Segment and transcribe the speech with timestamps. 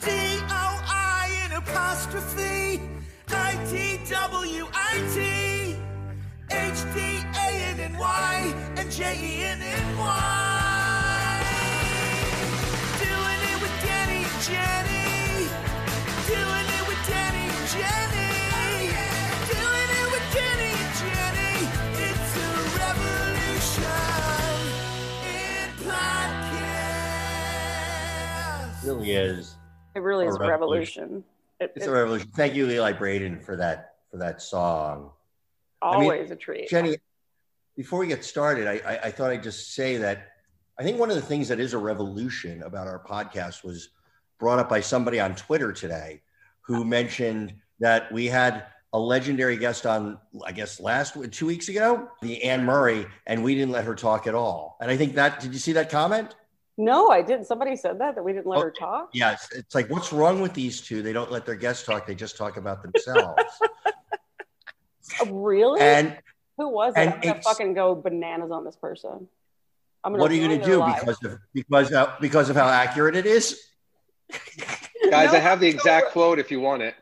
[0.00, 2.80] D-O-I in apostrophe
[3.28, 5.18] I-T-W-I-T
[6.50, 7.94] H-D-A-N-N-Y
[8.76, 10.18] and J-E-N-N-Y
[13.02, 15.50] Doing it with Danny and Jenny.
[16.30, 18.32] Doing it with Danny and Jenny.
[19.50, 21.58] Doing it with Danny and Jenny.
[22.06, 23.98] It's a revolution
[25.26, 25.68] in
[28.88, 29.57] really is.
[29.98, 31.02] It really A is a revolution.
[31.02, 31.24] revolution.
[31.58, 32.28] It, It's it's a revolution.
[32.36, 35.10] Thank you, Eli Braden, for that for that song.
[35.82, 36.68] I mean, always a treat.
[36.68, 36.98] Jenny,
[37.76, 40.28] before we get started, I, I, I thought I'd just say that
[40.78, 43.88] I think one of the things that is a revolution about our podcast was
[44.38, 46.22] brought up by somebody on Twitter today
[46.60, 52.08] who mentioned that we had a legendary guest on, I guess, last two weeks ago,
[52.22, 54.76] the Anne Murray, and we didn't let her talk at all.
[54.80, 56.36] And I think that, did you see that comment?
[56.78, 57.46] No, I didn't.
[57.46, 59.10] Somebody said that that we didn't let Oh, her talk.
[59.12, 59.48] Yes.
[59.54, 61.02] It's like, what's wrong with these two?
[61.02, 63.42] They don't let their guests talk, they just talk about themselves.
[65.20, 65.80] Oh, really?
[65.80, 66.16] and
[66.56, 67.00] Who was it?
[67.00, 69.28] I'm gonna fucking go bananas on this person.
[70.04, 71.00] I'm gonna what are you going to do life.
[71.00, 73.60] because of because of, because of how accurate it is?
[74.30, 76.94] Guys, No, I have the I'm exact quote if you want it.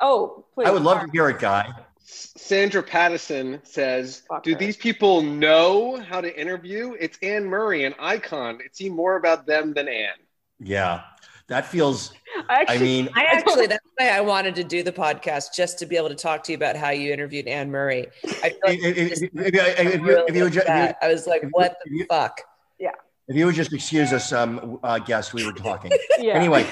[0.00, 0.66] Oh, please.
[0.66, 1.70] I would love to hear it, guy.
[2.08, 4.58] S- Sandra Pattison says, Fuck Do her.
[4.58, 6.94] these people know how to interview?
[6.98, 8.58] It's Anne Murray, an icon.
[8.64, 10.14] It seemed more about them than Anne.
[10.58, 11.02] Yeah,
[11.48, 12.12] that feels.
[12.48, 15.78] I actually, I mean, I actually, that's why I wanted to do the podcast, just
[15.80, 18.06] to be able to talk to you about how you interviewed Anne Murray.
[18.42, 20.52] I feel like if, if- just if- if you- if you- really if you would
[20.54, 20.96] ju- if you- upset.
[21.02, 22.40] I was like, if what if the you- fuck?
[22.78, 22.90] Yeah.
[23.28, 25.92] If you would just excuse us, um, uh, guest, we were talking.
[26.18, 26.32] yeah.
[26.32, 26.66] Anyway,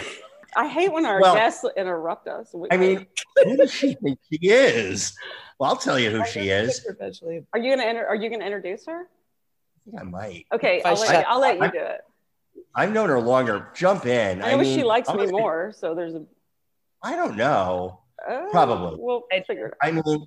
[0.57, 2.51] I hate when our Well- guests interrupt us.
[2.55, 3.07] We- I mean,
[3.45, 5.17] who does she think she is?
[5.59, 6.85] Well, I'll tell you who she is.
[6.89, 7.47] Eventually.
[7.53, 9.03] are you gonna enter, are you gonna introduce her?
[9.03, 10.47] I think I might.
[10.53, 12.01] Okay, I I'll let, you, I'll let you up- do it.
[12.75, 13.69] I've known her longer.
[13.75, 14.43] Jump in.
[14.43, 16.25] I know mean, she likes I'm me gonna- more, so there's a
[17.03, 18.01] I don't know.
[18.29, 18.97] uh, Probably.
[18.99, 19.77] We'll I- figure.
[19.83, 20.27] I mean,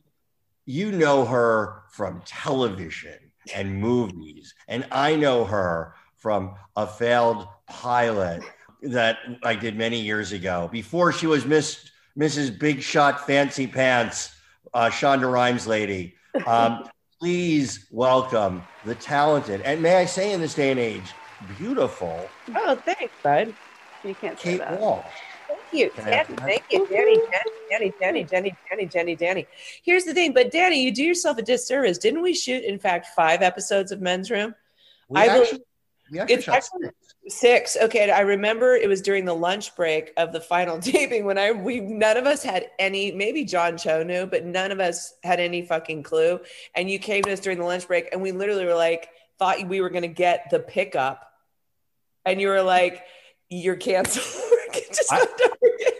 [0.66, 8.44] you know her from television and movies, and I know her from a failed pilot
[8.82, 12.58] that I did many years ago before she was Miss Mrs.
[12.58, 14.36] Big Shot Fancy Pants,
[14.74, 16.16] uh, Shonda Rhimes lady.
[16.46, 21.04] Um, please welcome the talented and may I say in this day and age,
[21.58, 23.54] beautiful Oh, thanks, bud.
[24.06, 24.80] You can't say that.
[24.80, 25.06] Walsh.
[25.48, 25.92] Thank you.
[25.98, 26.88] Danny, thank you.
[26.88, 27.18] Danny,
[27.70, 29.48] Danny, Danny, Danny, Danny, Danny, Danny.
[29.84, 31.98] Here's the thing, but Danny, you do yourself a disservice.
[31.98, 34.56] Didn't we shoot, in fact, five episodes of Men's Room?
[35.10, 35.62] We I actually,
[36.12, 37.09] we actually it's shot actually- six.
[37.30, 37.78] Six.
[37.80, 41.52] Okay, I remember it was during the lunch break of the final taping when I
[41.52, 43.12] we none of us had any.
[43.12, 46.40] Maybe John Cho knew, but none of us had any fucking clue.
[46.76, 49.68] And you came to us during the lunch break, and we literally were like, thought
[49.68, 51.32] we were going to get the pickup,
[52.26, 53.04] and you were like,
[53.50, 54.26] "You're canceled."
[54.88, 55.94] Just I- went over it.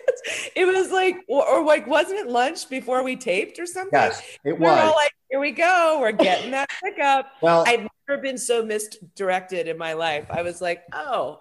[0.56, 3.92] it was like, or, or like, wasn't it lunch before we taped or something?
[3.94, 4.96] Yes, it We were all was.
[4.96, 9.78] like, "Here we go, we're getting that pickup." Well, I've never been so misdirected in
[9.78, 10.26] my life.
[10.30, 11.40] I was like, oh,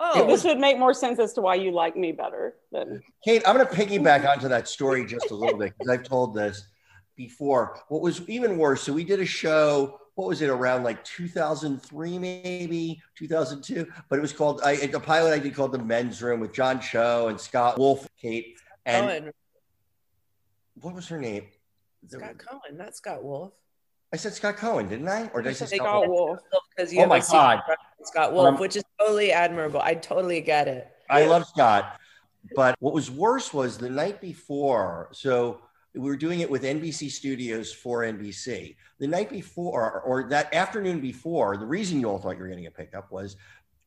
[0.00, 3.02] oh, was- This would make more sense as to why you like me better than
[3.24, 6.34] Kate, I'm going to piggyback onto that story just a little bit because I've told
[6.34, 6.66] this
[7.16, 7.78] before.
[7.88, 12.18] What was even worse, so we did a show, what was it, around like 2003,
[12.18, 16.40] maybe 2002, but it was called, I, a pilot I did called The Men's Room
[16.40, 19.32] with John Cho and Scott Wolf, Kate, and Cohen,
[20.80, 21.46] what was her name?
[22.06, 23.52] Scott Cohen, not Scott Wolf.
[24.12, 25.28] I said Scott Cohen, didn't I?
[25.34, 26.38] Or did I say Scott Scott Wolf?
[26.76, 27.60] Because you Oh my God.
[28.04, 29.80] Scott Wolf, Um, which is totally admirable.
[29.80, 30.88] I totally get it.
[31.10, 31.98] I love Scott.
[32.54, 35.08] But what was worse was the night before.
[35.12, 35.62] So
[35.94, 38.76] we were doing it with NBC Studios for NBC.
[38.98, 42.66] The night before, or that afternoon before, the reason you all thought you were getting
[42.66, 43.36] a pickup was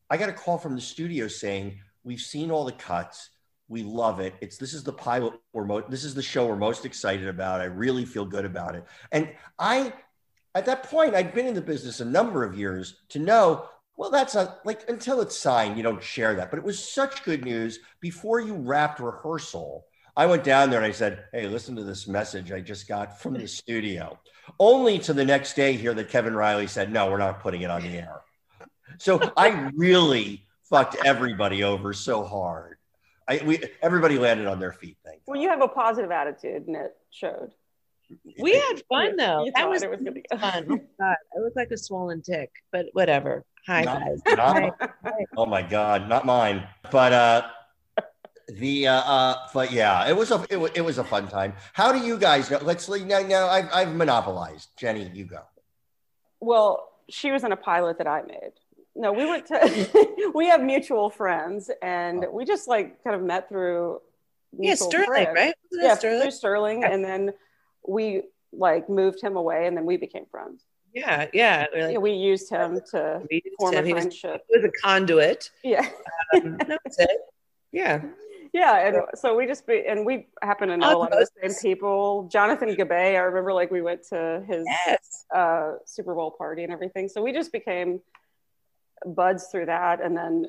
[0.08, 3.30] I got a call from the studio saying, We've seen all the cuts.
[3.68, 4.34] We love it.
[4.40, 7.60] It's this is the pilot we're mo- this is the show we're most excited about.
[7.60, 8.84] I really feel good about it.
[9.12, 9.92] And I
[10.54, 13.68] at that point, I'd been in the business a number of years to know
[13.98, 16.50] well, that's not like until it's signed, you don't share that.
[16.50, 19.86] But it was such good news before you wrapped rehearsal.
[20.18, 23.20] I went down there and I said, Hey, listen to this message I just got
[23.20, 24.18] from the studio.
[24.58, 27.70] Only to the next day here that Kevin Reilly said, No, we're not putting it
[27.70, 28.20] on the air.
[28.98, 32.78] So I really fucked everybody over so hard.
[33.28, 34.96] I, we everybody landed on their feet.
[35.04, 37.52] Thank Well, you have a positive attitude, and it showed.
[38.40, 39.44] We had fun though.
[39.44, 40.36] You that was, it was gonna go.
[40.38, 40.66] fun.
[40.70, 43.44] Oh, God, I look like a swollen tick, but whatever.
[43.68, 44.36] Hi Not- guys.
[44.36, 45.12] not- Hi.
[45.36, 46.66] Oh my God, not mine.
[46.90, 47.48] But uh,
[48.48, 51.54] the uh, uh, but yeah, it was a it, wa- it was a fun time.
[51.72, 52.58] How do you guys know?
[52.62, 53.20] Let's now.
[53.20, 54.70] Now I've I've monopolized.
[54.76, 55.40] Jenny, you go.
[56.40, 58.52] Well, she was in a pilot that I made.
[58.94, 60.30] No, we went to.
[60.34, 64.00] we have mutual friends, and we just like kind of met through.
[64.58, 65.28] Yeah, Sterling, friends.
[65.34, 65.54] right?
[65.70, 66.22] Wasn't Yeah, Sterling?
[66.22, 67.32] through Sterling, and then
[67.86, 68.22] we
[68.52, 70.62] like moved him away, and then we became friends.
[70.94, 71.66] Yeah, yeah.
[71.72, 73.84] we're like- Yeah, we used him to used form him.
[73.84, 74.42] a He was, friendship.
[74.48, 75.50] he was a conduit.
[75.62, 75.86] Yeah,
[76.34, 77.10] Um, no, that's it.
[77.72, 78.00] Yeah.
[78.52, 81.48] yeah, and so we just be, and we happen to know a lot of the
[81.50, 82.28] same people.
[82.30, 85.24] Jonathan Gabay, I remember like we went to his Yes.
[85.34, 87.08] uh, Super Bowl party and everything.
[87.08, 88.00] So we just became
[89.06, 90.00] buds through that.
[90.02, 90.46] And then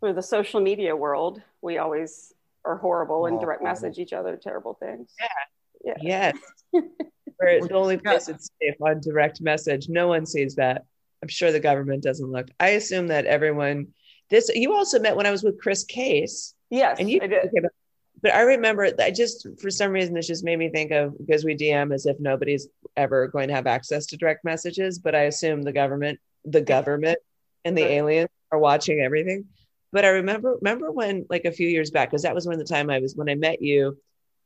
[0.00, 2.32] through the social media world, we always
[2.64, 3.80] are horrible and Oh, direct horrible.
[3.82, 5.14] message each other terrible things.
[5.84, 5.94] Yeah.
[6.00, 6.36] Yes.
[6.72, 9.88] We're the only place it's safe on direct message.
[9.88, 10.84] No one sees that.
[11.22, 12.48] I'm sure the government doesn't look.
[12.60, 13.88] I assume that everyone
[14.28, 16.54] this you also met when I was with Chris Case.
[16.70, 17.50] Yes, And you I did.
[18.22, 21.44] but I remember I just for some reason this just made me think of because
[21.44, 25.22] we DM as if nobody's ever going to have access to direct messages, but I
[25.22, 27.18] assume the government, the government
[27.64, 27.92] and the Right.
[27.92, 29.46] aliens are watching everything.
[29.92, 32.64] But I remember remember when like a few years back, because that was when the
[32.64, 33.96] time I was when I met you,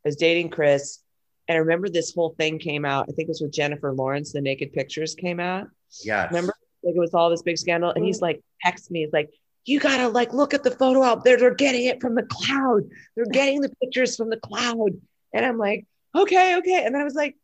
[0.05, 1.01] I was dating Chris.
[1.49, 3.07] And I remember this whole thing came out.
[3.09, 5.67] I think it was with Jennifer Lawrence, the naked pictures came out.
[6.05, 6.31] Yes.
[6.31, 6.55] Remember?
[6.83, 7.91] Like it was all this big scandal.
[7.91, 8.27] And he's mm-hmm.
[8.27, 9.01] like, text me.
[9.01, 9.31] He's like,
[9.65, 11.37] you gotta like look at the photo out there.
[11.37, 12.85] They're getting it from the cloud.
[13.17, 14.91] They're getting the pictures from the cloud.
[15.33, 15.87] And I'm like,
[16.17, 16.85] okay, okay.
[16.85, 17.37] And then I was like,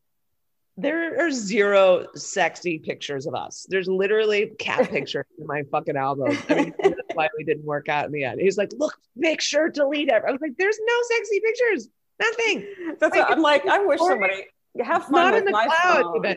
[0.78, 3.66] there are zero sexy pictures of us.
[3.68, 6.36] There's literally cat pictures in my fucking album.
[6.48, 8.40] I mean, that's why we didn't work out in the end.
[8.40, 10.22] He's like, look, make sure delete it.
[10.26, 11.88] I was like, there's no sexy pictures.
[12.20, 12.66] Nothing.
[12.98, 14.46] That's Like, what, I'm like, I wish somebody
[14.82, 16.02] have fun Not with in the my cloud.
[16.02, 16.36] phone.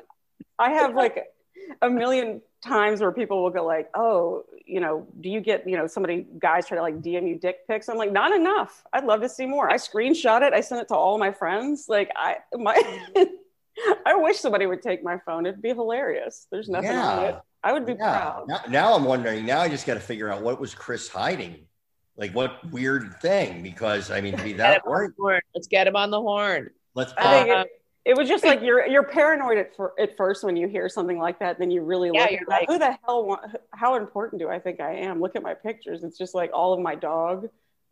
[0.58, 1.26] I have like
[1.82, 5.78] a million times where people will go like, "Oh, you know, do you get you
[5.78, 8.84] know somebody guys try to like DM you dick pics?" I'm like, not enough.
[8.94, 9.70] I'd love to see more.
[9.70, 10.54] I screenshot it.
[10.54, 11.86] I sent it to all my friends.
[11.88, 12.76] Like I my.
[14.06, 15.46] I wish somebody would take my phone.
[15.46, 16.48] It'd be hilarious.
[16.52, 17.28] There's nothing on it.
[17.30, 17.40] Yeah.
[17.64, 18.12] I would be Yeah.
[18.12, 18.48] proud.
[18.50, 19.46] Now, now I'm wondering.
[19.46, 21.66] Now I just got to figure out what was Chris hiding.
[22.18, 23.64] Like what weird thing?
[23.64, 25.44] Because I mean, to be that him worried.
[25.56, 26.72] Let's get him on the horn.
[26.94, 27.14] Let's.
[27.18, 27.64] I think Uh,
[28.10, 30.90] it, it was just like you're you're paranoid at, fir- at first when you hear
[30.90, 31.60] something like that.
[31.60, 33.42] Then you really Yeah, look at like- who the hell want,
[33.74, 35.20] how important do I think I am?
[35.22, 36.04] Look at my pictures.
[36.04, 37.50] It's just like all of my dog.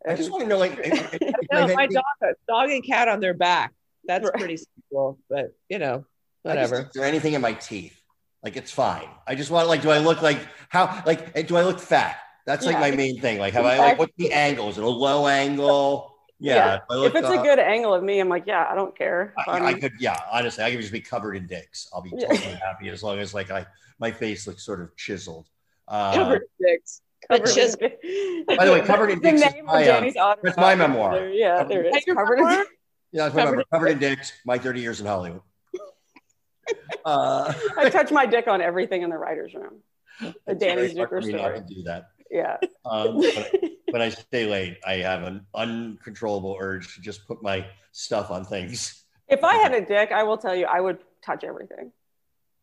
[0.08, 2.70] I just want to know, like, if, if, if No, I've my anything- dog, dog
[2.70, 3.74] and cat on their back.
[4.06, 4.34] That's Right.
[4.36, 6.06] pretty simple, but you know,
[6.46, 6.80] I just- whatever.
[6.88, 8.00] is there anything in my teeth?
[8.44, 9.08] Like it's fine.
[9.26, 12.18] I just want like, do I look like how like do I look fat?
[12.46, 12.80] That's like Yeah.
[12.82, 13.40] my main thing.
[13.40, 14.70] Like, have I like what's the angle?
[14.70, 16.16] Is it a low angle?
[16.40, 16.56] Yeah.
[16.56, 16.76] Yeah.
[16.76, 18.96] if look, if it's uh, a good angle of me, I'm like, yeah, I don't
[18.98, 19.34] care.
[19.48, 21.90] I, I could, yeah, honestly, I could just be covered in dicks.
[21.94, 23.66] I'll be totally happy as long as like I
[24.00, 25.48] my face looks sort of chiseled.
[25.90, 27.02] Uh, Covered in dicks.
[27.30, 31.14] But covered just By the way, Covered in Dicks name my, uh, that's my memoir.
[31.14, 32.08] There- Yeah, there it Hey, is.
[32.08, 32.66] your Covered in memoir?
[33.14, 34.34] yeah, that's Covered remember in covered in dicks.
[34.46, 35.42] My thirty years in Hollywood.
[37.06, 39.76] Uh, I touch my dick on everything in the writer's room.
[40.20, 42.10] The it's Danny's very hard Dicker for not to do that.
[42.30, 42.58] Yeah.
[42.86, 43.54] Um, but
[43.90, 48.46] when I stay late, I have an uncontrollable urge to just put my stuff on
[48.46, 49.04] things.
[49.28, 51.92] If I had a dick, I will tell you, I would touch everything.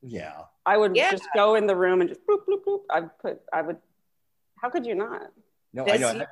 [0.02, 0.42] Yeah.
[0.64, 1.10] I would Yeah.
[1.10, 2.80] just go in the room and just bloop, bloop, bloop.
[2.90, 3.76] I'd put, I would,
[4.56, 5.30] how could you not?
[5.72, 6.12] No, I know.
[6.14, 6.26] Does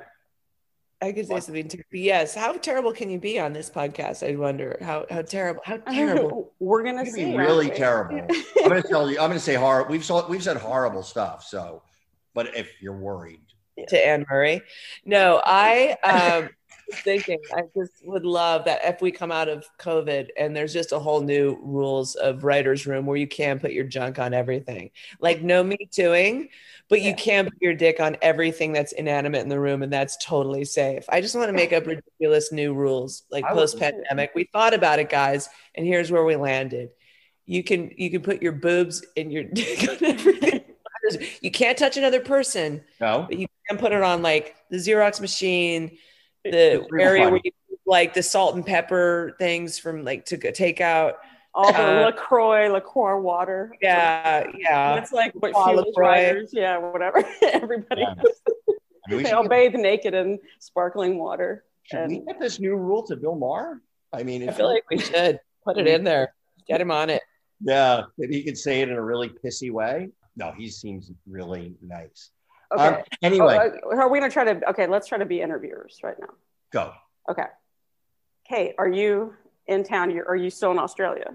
[1.03, 1.67] I could say something.
[1.69, 2.35] Ter- yes.
[2.35, 4.27] How terrible can you be on this podcast?
[4.27, 5.61] I wonder how how terrible.
[5.65, 6.53] How terrible.
[6.61, 7.25] We're going to It'd see.
[7.25, 7.77] be really we?
[7.77, 8.21] terrible.
[8.63, 9.19] I'm going to tell you.
[9.19, 9.91] I'm going to say horrible.
[9.91, 11.43] We've saw, we've said horrible stuff.
[11.45, 11.83] So,
[12.35, 13.41] but if you're worried,
[13.89, 14.63] to Anne Murray.
[15.05, 16.51] No, I um
[16.93, 20.73] was thinking I just would love that if we come out of COVID and there's
[20.73, 24.35] just a whole new rules of writer's room where you can put your junk on
[24.35, 24.91] everything.
[25.21, 26.49] Like no me tooing,
[26.89, 30.17] but you can put your dick on everything that's inanimate in the room and that's
[30.25, 31.05] totally safe.
[31.09, 34.33] I just want to make up ridiculous new rules like post pandemic.
[34.35, 36.91] We thought about it, guys, and here's where we landed.
[37.47, 40.61] You can you can put your boobs and your dick on everything.
[41.41, 43.27] You can't touch another person no.
[43.29, 45.99] but you can put it on like the Xerox machine,
[46.45, 47.33] the area fun.
[47.33, 47.51] where you
[47.87, 51.17] like the salt and pepper things from like to take out.
[51.55, 53.75] All the Uh, LaCroix, LaCroix water.
[53.83, 54.95] Yeah, yeah.
[54.95, 56.47] That's like what Paul fuels LaCroix.
[56.53, 57.23] Yeah, whatever.
[57.43, 58.15] Everybody, Yeah.
[58.17, 61.65] I mean, we they should all get- bathe naked in sparkling water.
[61.83, 63.83] Should we And- get this new rule to Bill Maher?
[64.15, 66.33] I mean, I feel like we should put it in there.
[66.69, 67.23] Get him on it.
[67.61, 70.09] yeah, maybe he could say it in a really pissy way.
[70.37, 72.31] No, he seems really nice.
[72.73, 72.85] Okay.
[72.85, 75.41] Um, anyway, Oh, uh, are we going to try to, okay, let's try to be
[75.41, 76.29] interviewers right now.
[76.73, 76.93] Go.
[77.31, 77.47] Okay.
[78.49, 79.35] Kate, are you
[79.67, 80.11] in town?
[80.11, 81.35] You're, you still in Australia?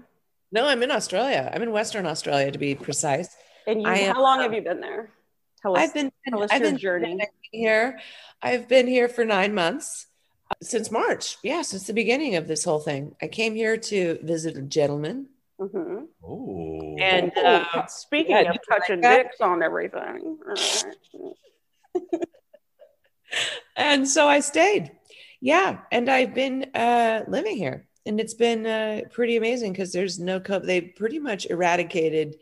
[0.50, 1.50] No, I'm in Australia.
[1.54, 3.34] I'm in Western Australia to be precise.
[3.66, 5.10] And you, I am- how long have you been there?
[5.62, 5.82] Tell us.
[5.82, 7.18] I've been tell us I've your been journey.
[7.50, 7.98] here.
[8.40, 10.06] I've been here for nine months
[10.50, 11.36] uh, since March.
[11.42, 13.16] Yeah, since the beginning of this whole thing.
[13.20, 15.26] I came here to visit a gentleman,
[15.60, 16.06] Mhm.
[16.22, 16.96] Oh.
[17.00, 19.16] and Ooh, uh, speaking yeah, of did you like touching that?
[19.24, 20.38] dicks on everything.
[20.46, 22.04] All right.
[23.76, 24.92] and so I stayed.
[25.40, 30.18] Yeah, and I've been uh, living here, and it's been uh, pretty amazing because there's
[30.18, 30.66] no COVID.
[30.66, 32.36] They pretty much eradicated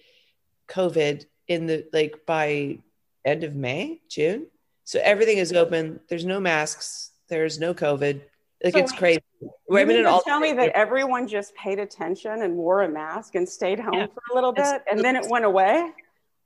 [0.68, 2.78] COVID in the like by
[3.25, 4.46] end of May, June.
[4.85, 6.00] So everything is open.
[6.08, 7.11] There's no masks.
[7.28, 8.23] There's no COVID.
[8.65, 9.21] Like So it's crazy.
[9.41, 12.57] You I mean, mean it to all tell me that everyone just paid attention and
[12.57, 14.07] wore a mask and stayed home Yeah.
[14.07, 15.93] for a little It's- bit, and then it went away.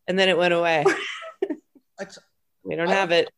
[0.08, 0.84] and then it went away.
[2.64, 3.30] We don't I- have it.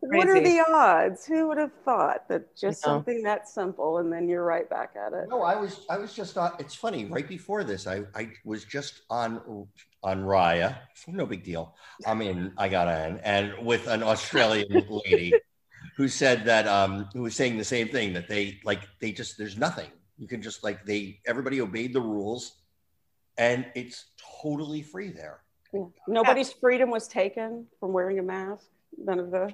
[0.00, 1.26] What are the odds?
[1.26, 2.96] Who would have thought that just I know.
[2.96, 5.28] something that simple, and then you're right back at it?
[5.28, 6.52] No, I was I was just on.
[6.58, 7.04] It's funny.
[7.06, 9.66] Right before this, I I was just on
[10.02, 10.76] on Raya.
[11.08, 11.74] No big deal.
[12.06, 15.34] I mean, I got on and with an Australian lady
[16.00, 19.36] who said that um who was saying the same thing that they like they just
[19.36, 19.90] there's nothing.
[20.16, 22.54] You can just like they everybody obeyed the rules,
[23.36, 24.06] and it's
[24.42, 25.42] totally free there.
[26.08, 28.64] Nobody's freedom was taken from wearing a mask.
[28.96, 29.52] None of the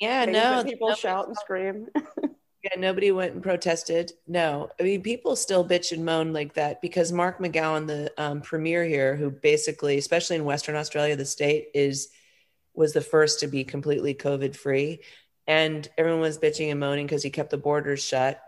[0.00, 0.64] Yeah, no.
[0.64, 1.86] people nobody- shout and scream.
[2.64, 4.10] Yeah, nobody went and protested.
[4.26, 8.40] No, I mean, people still bitch and moan like that because Mark McGowan, the um,
[8.40, 12.08] premier here, who basically, especially in Western Australia, the state is
[12.72, 15.00] was the first to be completely COVID free,
[15.46, 18.40] and everyone was bitching and moaning because he kept the borders shut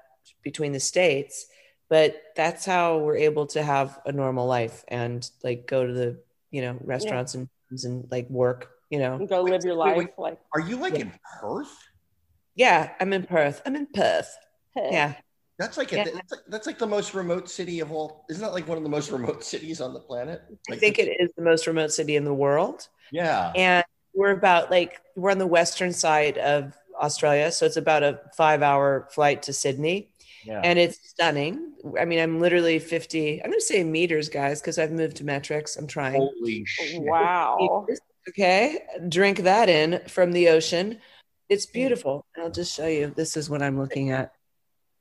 [0.42, 1.46] between the states.
[1.88, 6.18] But that's how we're able to have a normal life and like go to the
[6.50, 7.48] you know restaurants and
[7.84, 8.70] and like work.
[8.90, 10.08] You know, and go live your life wait.
[10.16, 11.00] like Are you like Yeah.
[11.00, 11.72] in Perth?
[12.54, 12.92] yeah.
[13.00, 13.60] I'm in Perth.
[13.66, 14.36] I'm in Perth.
[14.74, 14.88] hey.
[14.92, 15.14] Yeah.
[15.58, 16.04] That's like, a, Yeah.
[16.04, 18.24] that's like that's like the most remote city of all.
[18.30, 20.42] Isn't that like one of the most remote cities on the planet?
[20.70, 22.88] I think it is the most remote city in the world.
[23.12, 23.52] Yeah.
[23.56, 23.84] and
[24.14, 29.08] we're about like we're on the western side of Australia, so it's about a five-hour
[29.12, 30.10] flight to Sydney,
[30.44, 30.60] Yeah.
[30.64, 31.72] and it's stunning.
[31.98, 33.42] I mean, I'm literally 50.
[33.42, 35.76] I'm going to say meters, guys, because I've moved to metrics.
[35.76, 36.16] I'm trying.
[36.20, 37.02] Holy shit.
[37.02, 37.84] Wow.
[37.86, 40.98] Meters, Okay, drink that in from the ocean.
[41.48, 42.26] It's beautiful.
[42.36, 43.12] I'll just show you.
[43.14, 44.32] This is what I'm looking at.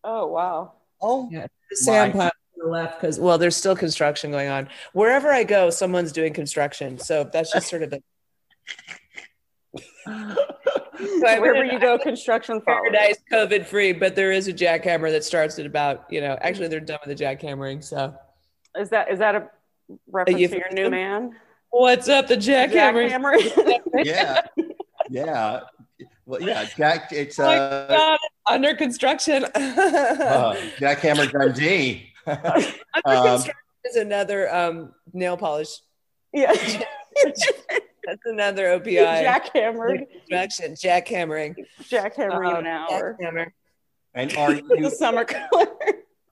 [0.04, 0.74] Oh wow.
[1.02, 1.48] Oh, Yeah.
[1.72, 4.70] The sand pile to the left, because well, there's still construction going on.
[4.94, 7.00] Wherever I go, someone's doing construction.
[7.00, 8.00] So that's just sort of a
[11.20, 12.82] So I'm Wherever you go, construction follows.
[12.92, 16.68] paradise COVID free, but there is a jackhammer that starts at about, you know, actually
[16.68, 17.84] they're done with the jackhammering.
[17.84, 18.14] So
[18.78, 19.50] Is that is that a
[20.12, 20.92] reference to your new euphemism?
[20.92, 21.36] man?
[21.70, 23.10] what's up, the jackhammering?
[23.12, 23.80] Jackhammer?
[24.06, 24.42] yeah.
[25.10, 25.62] Yeah.
[26.26, 26.66] Well, yeah.
[26.78, 29.46] Jack, it's Oh uh, God, under construction.
[29.56, 32.12] uh Jackhammer Dundee.
[32.26, 32.42] under
[33.06, 33.54] um, construction
[33.86, 35.70] is another um, nail polish.
[36.34, 36.54] yeah.
[38.06, 39.24] That's another OPI.
[39.26, 40.06] Jackhammered.
[40.30, 41.56] Construction, jackhammering.
[41.84, 43.18] Jackhammering Um, an hour.
[43.22, 43.48] jackhammer.
[44.14, 45.68] And are you the you summer color.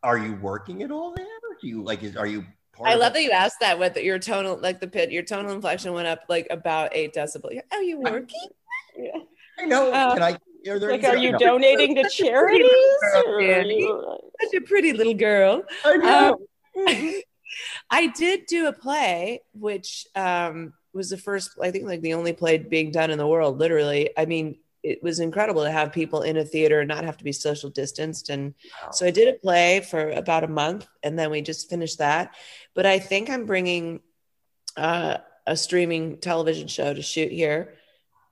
[0.03, 1.25] are you working at all there?
[1.61, 2.03] Do you like?
[2.03, 2.45] Is, are you?
[2.73, 3.13] Part I of love it?
[3.15, 6.21] that you asked that with your tonal, like the pit, your tonal inflection went up
[6.27, 7.51] like about eight decibel.
[7.53, 8.49] You're, Oh, you working?
[8.97, 9.11] Yeah.
[9.59, 9.91] I know.
[9.91, 10.37] Uh, Can I?
[10.69, 11.37] Are there Like, any- are you no.
[11.37, 12.71] donating to charities?
[13.27, 15.63] or you- Such a pretty little girl.
[15.85, 16.39] I know.
[17.91, 22.33] I did do a play, which um, was the first, I think, like the only
[22.33, 23.57] play being done in the world.
[23.57, 27.17] Literally, I mean, it was incredible to have people in a theater and not have
[27.17, 28.29] to be social distanced.
[28.29, 28.53] And
[28.91, 32.35] so I did a play for about a month, and then we just finished that.
[32.73, 34.01] But I think I'm bringing
[34.75, 37.75] uh, a streaming television show to shoot here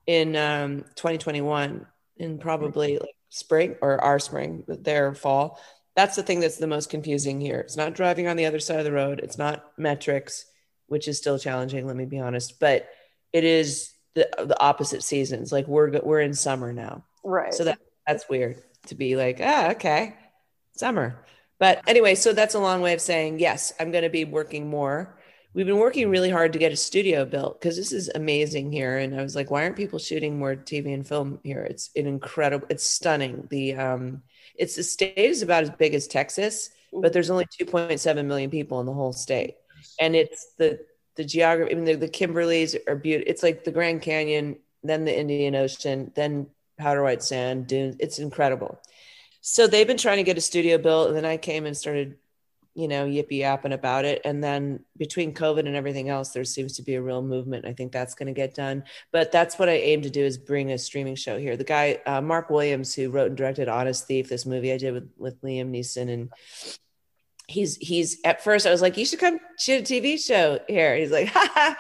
[0.06, 1.86] in um, 2021,
[2.18, 5.60] in probably like spring or our spring, their fall
[5.96, 7.60] that's the thing that's the most confusing here.
[7.60, 9.20] It's not driving on the other side of the road.
[9.20, 10.46] It's not metrics,
[10.92, 11.88] which is still challenging.
[11.88, 12.90] Let me be honest, but
[13.32, 15.52] it is the the opposite seasons.
[15.52, 17.54] Like we're we're in summer now, Right.
[17.54, 18.58] so that that's weird
[18.88, 20.16] to be like, ah, okay,
[20.76, 21.16] summer.
[21.60, 23.72] But anyway, so that's a long way of saying yes.
[23.80, 25.18] I'm going to be working more.
[25.54, 28.98] We've been working really hard to get a studio built because this is amazing here.
[28.98, 31.62] And I was like, why aren't people shooting more TV and film here?
[31.62, 32.66] It's an incredible.
[32.70, 33.48] It's stunning.
[33.50, 34.24] The um,
[34.58, 38.80] it's the state is about as big as Texas, but there's only 2.7 million people
[38.80, 39.56] in the whole state,
[40.00, 40.80] and it's the
[41.16, 41.72] the geography.
[41.72, 43.30] I mean, the, the Kimberleys are beautiful.
[43.30, 46.48] It's like the Grand Canyon, then the Indian Ocean, then
[46.78, 47.98] powder white sand dunes.
[48.00, 48.80] It's incredible.
[49.42, 52.18] So they've been trying to get a studio built, and then I came and started
[52.74, 54.22] you know, yippee yapping about it.
[54.24, 57.66] And then between COVID and everything else, there seems to be a real movement.
[57.66, 58.84] I think that's going to get done.
[59.12, 61.58] But that's what I aim to do is bring a streaming show here.
[61.58, 64.94] The guy, uh, Mark Williams, who wrote and directed Honest Thief, this movie I did
[64.94, 66.30] with, with Liam Neeson and
[67.52, 70.96] he's he's at first I was like, you should come shoot a TV show here.
[70.96, 71.78] He's like, ha, ha,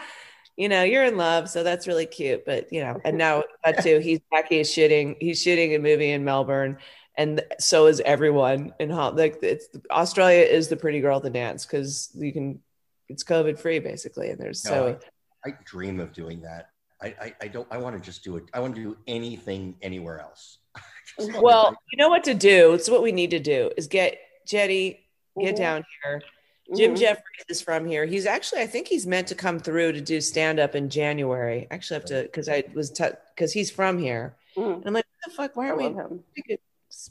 [0.58, 2.46] you know, you're in love, so that's really cute.
[2.46, 4.48] But you know, and now that too, he's back.
[4.50, 5.16] He's shooting.
[5.20, 6.78] He's shooting a movie in Melbourne,
[7.16, 9.16] and so is everyone in Hong.
[9.16, 12.60] Like it's Australia is the pretty girl to dance because you can.
[13.10, 15.00] It's COVID free basically, and there's No, so
[15.46, 16.70] I, I dream of doing that.
[17.02, 17.68] I, I, I don't.
[17.72, 18.46] I want to just do it.
[18.54, 20.60] I want to do anything anywhere else.
[21.20, 22.74] Well, you know what to do.
[22.74, 25.02] It's what we need to do is get Jetty
[25.40, 25.58] get Mhm.
[25.58, 26.22] down here.
[26.76, 27.00] Jim Mhm.
[27.00, 28.06] Jefferies is from here.
[28.06, 31.68] He's actually, I think he's meant to come through to do stand up in January.
[31.70, 34.38] Actually, I have to because I was because he's from here.
[34.56, 34.76] Mhm.
[34.78, 35.56] And I'm like, what the fuck?
[35.56, 36.24] Why aren't we him.
[36.36, 36.60] make a,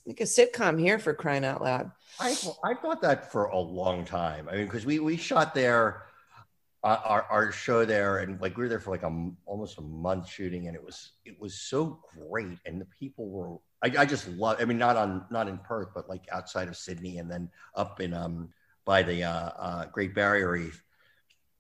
[0.07, 1.91] make a sitcom here for crying out loud?
[2.19, 4.49] I I thought that for a long time.
[4.49, 6.07] I mean, because we we shot there,
[6.83, 9.77] uh, our our show there, and like we were there for like a m- almost
[9.79, 13.59] a month shooting, and it was it was so great, and the people were.
[13.83, 14.59] I, I just love.
[14.61, 18.01] I mean, not on not in Perth, but like outside of Sydney, and then up
[18.01, 18.51] in um
[18.85, 20.83] by the uh, uh, Great Barrier Reef,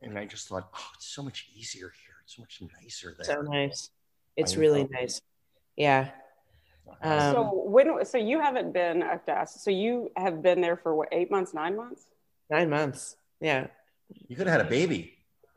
[0.03, 2.15] and I just thought, oh, it's so much easier here.
[2.25, 3.37] It's so much nicer there.
[3.37, 3.91] So nice.
[4.37, 4.89] It's I really know.
[4.93, 5.21] nice.
[5.77, 6.11] Yeah.
[7.03, 10.61] Um, so when so you haven't been I have to ask, so you have been
[10.61, 12.07] there for what eight months, nine months?
[12.50, 13.17] nine months.
[13.41, 13.69] Yeah.
[14.29, 15.15] you could have had a baby.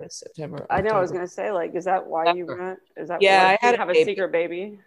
[0.10, 0.67] September.
[0.70, 2.79] I know I was gonna say, like, is that why you went?
[2.98, 4.79] Is that Yeah, why I you had a have a secret baby?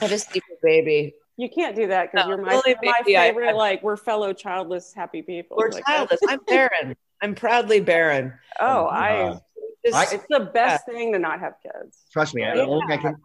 [0.00, 1.14] I just keep a baby.
[1.36, 3.56] You can't do that because No, you're my, only my baby I favorite.
[3.56, 5.56] like we're fellow childless, happy people.
[5.56, 6.20] We're Like, childless.
[6.28, 6.96] I'm barren.
[7.20, 8.34] I'm proudly barren.
[8.60, 9.40] Oh, Uh, I.
[9.86, 12.04] Just- It's the best thing to not have kids.
[12.10, 12.62] Trust me, I, Yeah.
[12.64, 13.16] only I, can,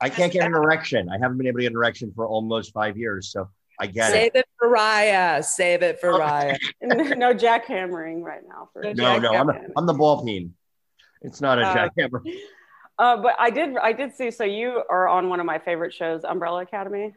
[0.00, 1.08] I can't get an erection.
[1.08, 4.08] I haven't been able to get an erection for almost five years, so I get
[4.10, 4.12] it.
[4.12, 5.44] Save it for Raya.
[5.44, 6.56] Save it for Raya.
[6.82, 8.68] no jackhammering right now.
[8.72, 9.70] For No No, no, I'm, jackhammering.
[9.76, 10.54] I'm the ball peen.
[11.20, 12.20] It's not a Uh, jackhammer.
[12.98, 14.30] Uh, but I did, I did see.
[14.30, 17.14] So you are on one of my favorite shows, Umbrella Academy.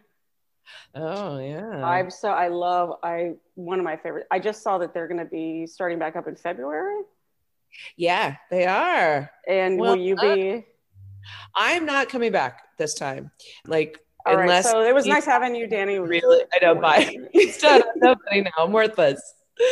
[0.94, 1.86] Oh yeah.
[1.86, 4.28] I'm so I love I one of my favorite.
[4.32, 7.02] I just saw that they're going to be starting back up in February.
[7.98, 9.30] yeah, they are.
[9.48, 10.66] And Well, will you be?
[11.56, 13.32] I'm not coming back this time.
[13.68, 14.44] Like All right.
[14.44, 16.00] unless So it was nice having you, Danny.
[16.00, 17.82] really I don't buy it's done.
[17.82, 18.52] I'm nobody now.
[18.60, 19.22] I'm worthless.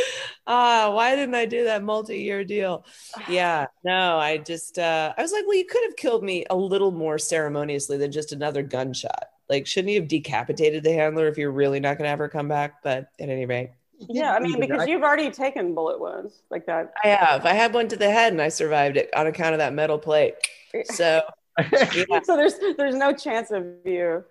[0.46, 2.86] Ah, why didn't I do that multi-year deal?
[3.30, 6.56] Yeah, no, I just uh I was like, well, you could have killed me a
[6.56, 9.30] little more ceremoniously than just another gunshot.
[9.50, 12.48] Like, shouldn't you have decapitated the handler if you're really not gonna have her come
[12.48, 12.84] back?
[12.84, 13.72] But at any rate,
[14.10, 16.94] Yeah, I mean, because you've already taken bullet wounds like that.
[17.04, 17.46] I have.
[17.46, 19.98] I had one to the head and I survived it on account of that metal
[19.98, 20.36] plate.
[20.86, 21.22] So
[21.72, 22.20] yeah.
[22.24, 24.24] So there's there's no chance of you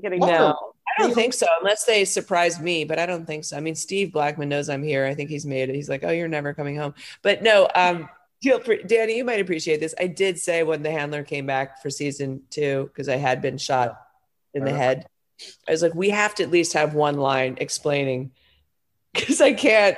[0.00, 2.84] getting No, I don't think so, unless they surprise me.
[2.84, 3.56] But I don't think so.
[3.56, 5.06] I mean, Steve Blackman knows I'm here.
[5.06, 5.74] I think he's made it.
[5.74, 8.08] He's like, "Oh, you're never coming home." But no, um,
[8.64, 9.16] free, Danny.
[9.16, 9.94] You might appreciate this.
[9.98, 13.58] I did say when the handler came back for season two because I had been
[13.58, 14.00] shot
[14.54, 14.78] in the Uh-huh.
[14.78, 15.06] head.
[15.66, 18.32] I was like, we have to at least have one line explaining
[19.14, 19.96] because I can't.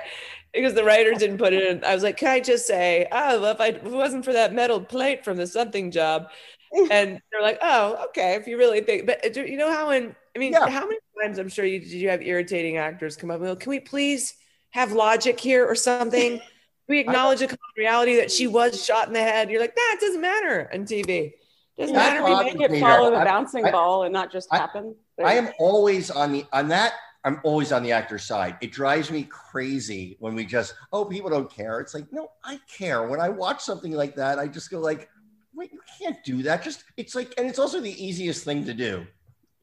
[0.54, 1.82] Because the writers didn't put it in.
[1.82, 4.34] I was like, can I just say, oh, well, if, I, if it wasn't for
[4.34, 6.28] that metal plate from the something job,
[6.90, 10.14] and they're like, oh, okay, if you really think, but uh, you know how in,
[10.34, 10.68] I mean, Yeah.
[10.68, 13.56] how many times I'm sure you did you have irritating actors come up and go,
[13.56, 14.34] can we please
[14.70, 16.40] have logic here or something?
[16.88, 19.48] We acknowledge a common reality that she was shot in the head?
[19.50, 21.32] You're like, nah, doesn't matter on TV.
[21.78, 22.24] Doesn't That matter.
[22.44, 24.94] we make it follow the bouncing I- ball and not just I- happen.
[25.24, 26.94] I am always on the on that.
[27.24, 28.56] I'm always on the actor's side.
[28.60, 31.78] It drives me crazy when we just oh people don't care.
[31.80, 33.06] It's like no, I care.
[33.06, 35.08] When I watch something like that, I just go like,
[35.54, 36.62] wait, you can't do that.
[36.64, 39.06] Just it's like, and it's also the easiest thing to do.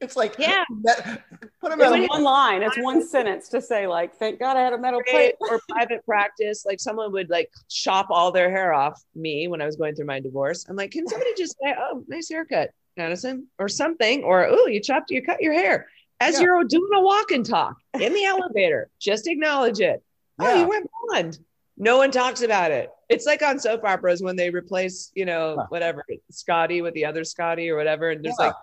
[0.00, 0.64] It's like Yeah.
[0.84, 1.22] that,
[1.60, 2.62] put a It's one line.
[2.62, 6.04] It's one sentence to say like, "Thank God I had a metal plate." or private
[6.06, 9.94] practice, like someone would like chop all their hair off me when I was going
[9.94, 10.66] through my divorce.
[10.68, 14.80] I'm like, can somebody just say, "Oh, nice haircut, Madison," or something, or "Oh, you
[14.80, 15.86] chopped, you cut your hair,"
[16.18, 16.44] as Yeah.
[16.46, 18.88] you're doing a walk and talk in the elevator.
[18.98, 20.02] Just acknowledge it.
[20.38, 21.38] Oh, you went blonde.
[21.76, 22.90] No one talks about it.
[23.08, 25.64] It's like on soap operas when they replace, you know, Yeah.
[25.68, 28.46] whatever Scotty with the other Scotty or whatever, and there's Yeah.
[28.48, 28.54] like,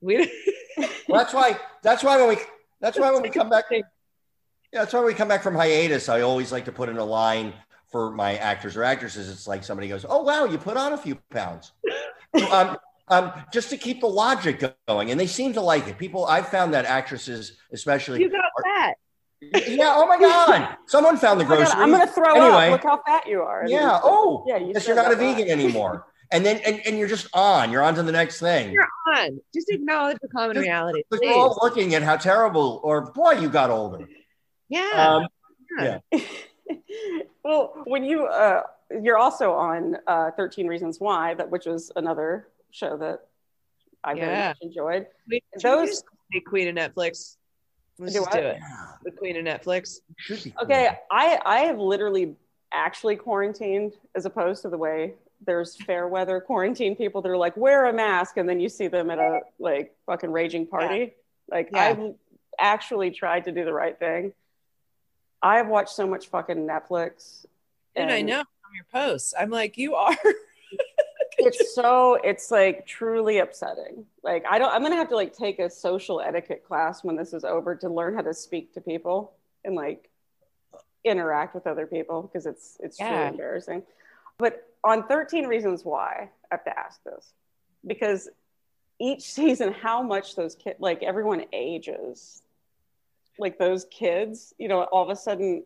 [0.00, 0.30] we.
[1.08, 1.58] Well, that's why.
[1.82, 2.36] That's why when we.
[2.80, 3.64] That's why when we come back.
[3.70, 3.80] Yeah,
[4.72, 6.08] that's why when we come back from hiatus.
[6.08, 7.52] I always like to put in a line
[7.90, 9.28] for my actors or actresses.
[9.28, 11.72] It's like somebody goes, "Oh wow, you put on a few pounds,"
[12.50, 12.76] um,
[13.08, 15.98] um, just to keep the logic going, and they seem to like it.
[15.98, 18.96] People, I've found that actresses, especially, you got fat.
[19.40, 19.92] yeah.
[19.96, 21.80] Oh my God, someone found the Oh my God, grocery.
[21.82, 22.66] I'm gonna throw Anyway.
[22.66, 22.70] up.
[22.72, 23.64] Look how fat you are.
[23.66, 23.98] Yeah.
[24.02, 24.56] Oh, yeah.
[24.58, 27.70] You yes, you're not a that vegan anymore, and then and, and you're just on.
[27.72, 28.72] You're on to the next thing.
[28.72, 29.40] You're on.
[29.54, 31.02] Just acknowledge the common Just- reality.
[31.10, 34.08] Because we're all looking at how terrible, or boy, you got older.
[34.68, 35.18] Yeah.
[35.20, 35.26] Um,
[35.78, 35.98] yeah.
[37.44, 38.62] well, when you uh,
[39.02, 43.26] you're also on uh, Thirteen Reasons Why, that which was another show that
[44.04, 44.48] I very Yeah.
[44.48, 45.06] much enjoyed.
[45.30, 45.88] Wait, Those-
[46.32, 47.36] those queen of Netflix.
[47.98, 48.58] Let's Do just do it.
[49.04, 49.98] The queen of Netflix.
[50.62, 52.34] Okay, I I have literally
[52.72, 55.14] actually quarantined as opposed to the way
[55.46, 58.88] there's fair weather quarantine people that are like wear a mask and then you see
[58.88, 61.14] them at a like fucking raging party.
[61.50, 61.80] Like Yeah.
[61.88, 62.14] I've
[62.58, 64.32] actually tried to do the right thing.
[65.42, 67.46] I've watched so much fucking Netflix.
[67.96, 69.34] And I know from your posts.
[69.38, 70.16] I'm like, you are.
[71.38, 74.04] it's so it's like truly upsetting.
[74.22, 77.32] Like I don't I'm gonna have to like take a social etiquette class when this
[77.32, 79.32] is over to learn how to speak to people
[79.64, 80.10] and like
[81.04, 83.82] interact with other people because it's it's truly embarrassing.
[84.40, 87.32] But on 13 reasons why, I have to ask this.
[87.86, 88.28] Because
[88.98, 92.42] each season, how much those kids like everyone ages.
[93.38, 95.64] Like those kids, you know, all of a sudden,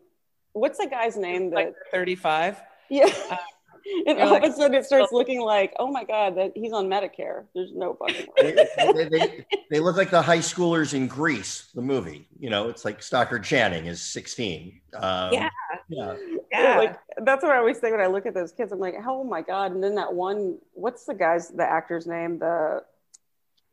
[0.53, 2.61] what's the guy's name that like 35.
[2.89, 3.05] yeah.
[3.29, 3.35] Uh,
[4.07, 6.71] and all like- of a sudden it starts looking like, oh my God, that he's
[6.71, 7.43] on Medicare.
[7.53, 8.67] There's no fucking they, way.
[8.93, 12.27] they- they- they look like the high schoolers in Grease, the movie.
[12.39, 14.79] You know, it's like Stockard Channing is 16.
[14.95, 15.49] Um, Yeah.
[15.89, 16.15] Yeah.
[16.63, 16.77] Yeah.
[16.77, 18.71] Like that's what I always think when I look at those kids.
[18.71, 19.71] I'm like, oh my God.
[19.71, 22.39] And then that one, what's the guy's the actor's name?
[22.39, 22.83] The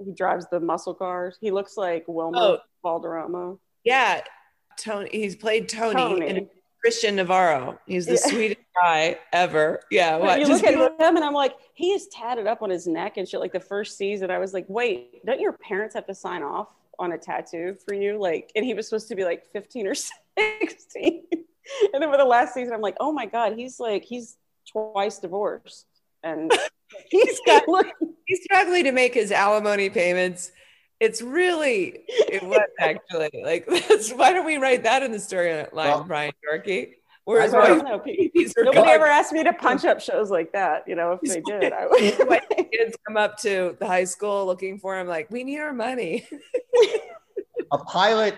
[0.04, 1.36] he drives the muscle cars.
[1.40, 2.58] He looks like Wilmer Oh.
[2.82, 3.56] Valderrama.
[3.84, 4.20] yeah.
[4.78, 5.10] Tony.
[5.12, 6.28] He's played Tony, Tony.
[6.28, 6.48] and
[6.80, 7.78] Christian Navarro.
[7.86, 8.30] He's the Yeah.
[8.30, 9.80] sweetest guy ever.
[9.90, 10.16] Yeah.
[10.16, 10.40] What?
[10.40, 13.18] you look at people- him and I'm like, he is tatted up on his neck
[13.18, 13.38] and shit.
[13.38, 16.68] Like the first season, I was like, wait, don't your parents have to sign off
[16.98, 18.18] on a tattoo for you?
[18.18, 19.94] Like, and he was supposed to be like 15 or
[20.38, 21.22] 16.
[21.92, 24.36] and then for the last season, I'm like, oh my God, he's like, he's
[24.70, 25.86] twice divorced.
[26.22, 26.52] And
[27.10, 27.64] he's got
[28.26, 30.52] he's struggling to make his alimony payments.
[31.00, 35.72] It's really it was actually like that's why don't we write that in the storyline,
[35.72, 36.92] Well, Brian Yorkey?
[37.28, 37.98] I don't know.
[38.00, 38.94] Pe- babies are Nobody gone.
[38.94, 40.88] ever asked me to punch up shows like that.
[40.88, 42.28] You know, if they did, I would.
[42.28, 45.72] white kids come up to the high school looking for him, like, we need our
[45.72, 46.26] money.
[47.72, 48.36] a pilot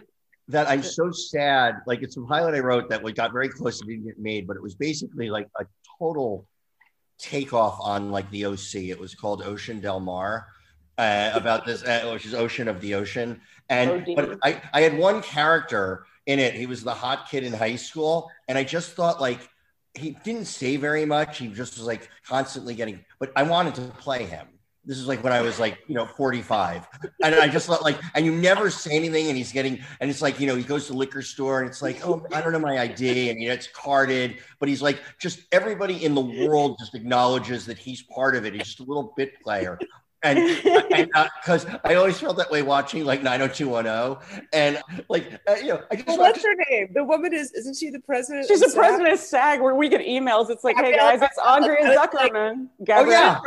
[0.48, 1.76] that I'm so sad.
[1.86, 4.56] Like it's a pilot I wrote that we got very close to being made, but
[4.56, 5.64] it was basically like a
[5.98, 6.46] total
[7.18, 8.74] takeoff on like the OC.
[8.74, 10.46] It was called Ocean Del Mar.
[10.96, 14.14] Uh, about this, uh, which is Ocean of the Ocean, and OD.
[14.14, 16.54] but I, I had one character in it.
[16.54, 19.40] He was the hot kid in high school, and I just thought like
[19.94, 21.38] he didn't say very much.
[21.38, 24.46] He just was like constantly getting, but I wanted to play him.
[24.86, 26.86] This is like when I was like, you know, 45.
[27.22, 29.28] And I just like, and you never say anything.
[29.28, 31.80] And he's getting, and it's like, you know, he goes to liquor store and it's
[31.80, 33.30] like, oh, I don't know my ID.
[33.30, 37.64] And, you know, it's carded, but he's like, just everybody in the world just acknowledges
[37.66, 38.52] that he's part of it.
[38.52, 39.78] He's just a little bit player.
[40.24, 40.38] And
[41.40, 44.46] because I always felt that way watching like 90210.
[44.52, 46.88] And like, uh, you know, I just Well, watched what's her name?
[46.94, 48.46] The woman is, isn't she the president?
[48.48, 48.78] She's of the SAG?
[48.80, 50.50] president of SAG, where we get emails.
[50.50, 53.40] It's like, hey guys, it's Andrea I was like- Zuckerman, Gabrielle yeah.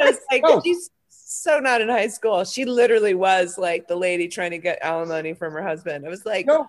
[0.00, 0.60] It's like, Oh.
[0.64, 2.44] she's so not in high school.
[2.44, 6.04] She literally was like the lady trying to get alimony from her husband.
[6.06, 6.66] I was like, no.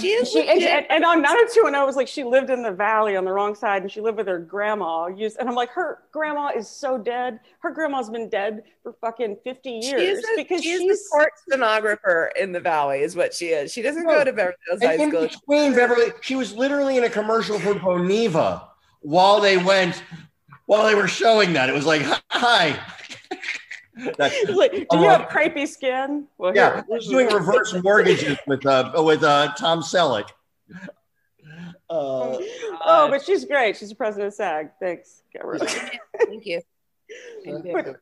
[0.00, 2.72] She is She, and, and, and on 90210, it was like she lived in the
[2.72, 5.06] valley on the wrong side and she lived with her grandma.
[5.08, 7.40] Used, and I'm like, her grandma is so dead.
[7.60, 9.84] Her grandma's been dead for fucking 50 years
[10.20, 13.46] She a, because she is she's a court stenographer in the valley, is what she
[13.46, 13.72] is.
[13.72, 15.28] She doesn't go to Beverly Hills High And in School.
[15.28, 18.68] between Beverly, she was literally in a commercial for Boniva
[19.00, 20.02] while they went,
[20.66, 21.68] while they were showing that.
[21.68, 22.78] It was like, hi.
[24.18, 26.26] That's, like, do Oh, you have crepey skin?
[26.38, 30.28] Well, yeah, here, she's doing reverse mortgages with uh with uh Tom Selleck.
[31.90, 32.38] Uh,
[32.84, 33.76] Oh, but she's great.
[33.76, 34.70] She's the president of SAG.
[34.80, 35.66] Thanks, Gabrielle.
[36.26, 36.62] Thank you.
[37.44, 37.98] But,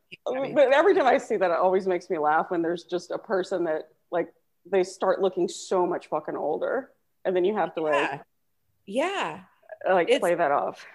[0.55, 3.19] but every time I see that, it always makes me laugh when there's just a
[3.19, 4.29] person that like
[4.71, 6.91] they start looking so much fucking older,
[7.25, 7.95] and then you have to like
[8.87, 9.41] yeah.
[9.85, 9.93] Yeah.
[9.93, 10.87] like It's- play that off.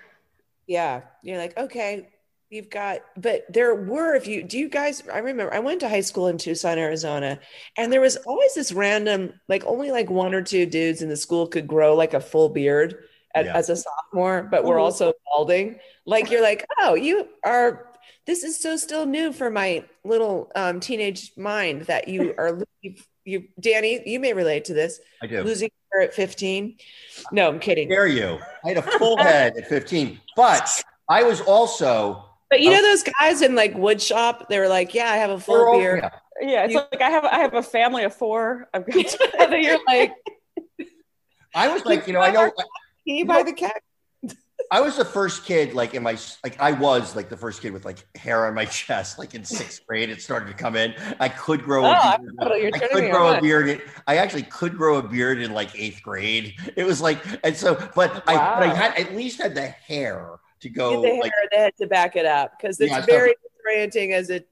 [0.67, 1.01] Yeah.
[1.21, 2.09] You're like, okay,
[2.49, 5.89] you've got, but there were, if you, do you guys, I remember I went to
[5.89, 7.39] high school in Tucson, Arizona,
[7.77, 11.17] and there was always this random, like only like one or two dudes in the
[11.17, 13.03] school could grow like a full beard
[13.33, 13.57] at, Yeah.
[13.57, 14.81] as a sophomore, but we're Mhm.
[14.83, 15.79] also balding.
[16.05, 17.89] Like you're like, oh, you are,
[18.25, 22.95] this is so still new for my little um, teenage mind that you are, you,
[23.25, 25.41] you, Danny, you may relate to this, I do.
[25.43, 26.77] losing hair at 15.
[27.31, 27.89] No, I'm kidding.
[27.89, 28.39] Dare you?
[28.63, 30.69] I had a full head at 15, but
[31.09, 32.24] I was also
[32.55, 32.75] But you Oh.
[32.75, 34.47] know those guys in like wood shop?
[34.47, 36.09] They were like, "Yeah, I have a full all- beard." yeah.
[36.41, 38.69] Yeah, it's You- like I have I have a family of four.
[38.73, 38.95] I've got
[39.39, 40.13] and then you're like,
[41.53, 42.49] I was like, you know, I know
[43.05, 43.81] "Can you buy the cat?"
[44.71, 47.73] I was the first kid, like in my like I was like the first kid
[47.73, 50.09] with like hair on my chest, like in sixth grade.
[50.09, 50.93] It started to come in.
[51.19, 52.35] I could grow Oh, a I beard.
[52.39, 53.41] thought I could grow a on.
[53.41, 53.67] beard.
[53.67, 56.53] in- I actually could grow a beard in like eighth grade.
[56.77, 60.39] It was like, and so, but I, but I had at least had the hair
[60.65, 63.33] to go the hair, like they had to back it up because it's Yeah, very
[63.67, 64.43] disorienting as a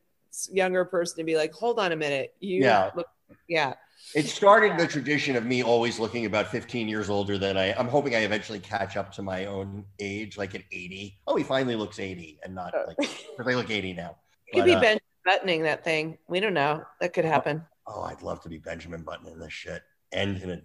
[0.52, 2.92] younger person to be like, hold on a minute, you Yeah.
[2.96, 3.08] look,
[3.48, 3.74] yeah.
[4.16, 7.74] It started the tradition of me always looking about 15 years older than I.
[7.74, 11.18] I'm hoping I eventually catch up to my own age, like at 80.
[11.26, 14.18] Oh, he finally looks 80 and not like because I look 80 now.
[14.52, 16.20] You could be uh, bench buttoning that thing.
[16.28, 16.84] We don't know.
[17.02, 17.64] That could happen.
[17.88, 19.82] Oh, I'd love to be Benjamin buttoning this shit.
[20.12, 20.62] End in a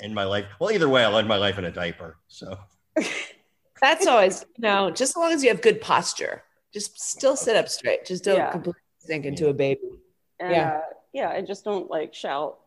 [0.00, 0.46] end my life.
[0.60, 2.18] Well, either way, I'll end my life in a diaper.
[2.28, 2.56] So
[3.82, 7.56] That's always, you know, just as long as you have good posture, just still sit
[7.56, 8.06] up straight.
[8.06, 8.50] Just don't Yeah.
[8.52, 9.80] completely sink into a baby.
[10.40, 10.70] And, Yeah.
[10.76, 10.80] uh,
[11.12, 12.58] yeah, and just don't like shout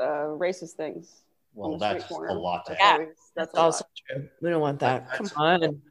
[0.00, 1.22] uh, racist things.
[1.54, 2.98] well, on the street that's a lot to That's Yeah.
[2.98, 3.08] have.
[3.36, 3.64] That's a lot.
[3.66, 4.28] also true.
[4.42, 5.08] We don't want that.
[5.12, 5.82] Come That's- on.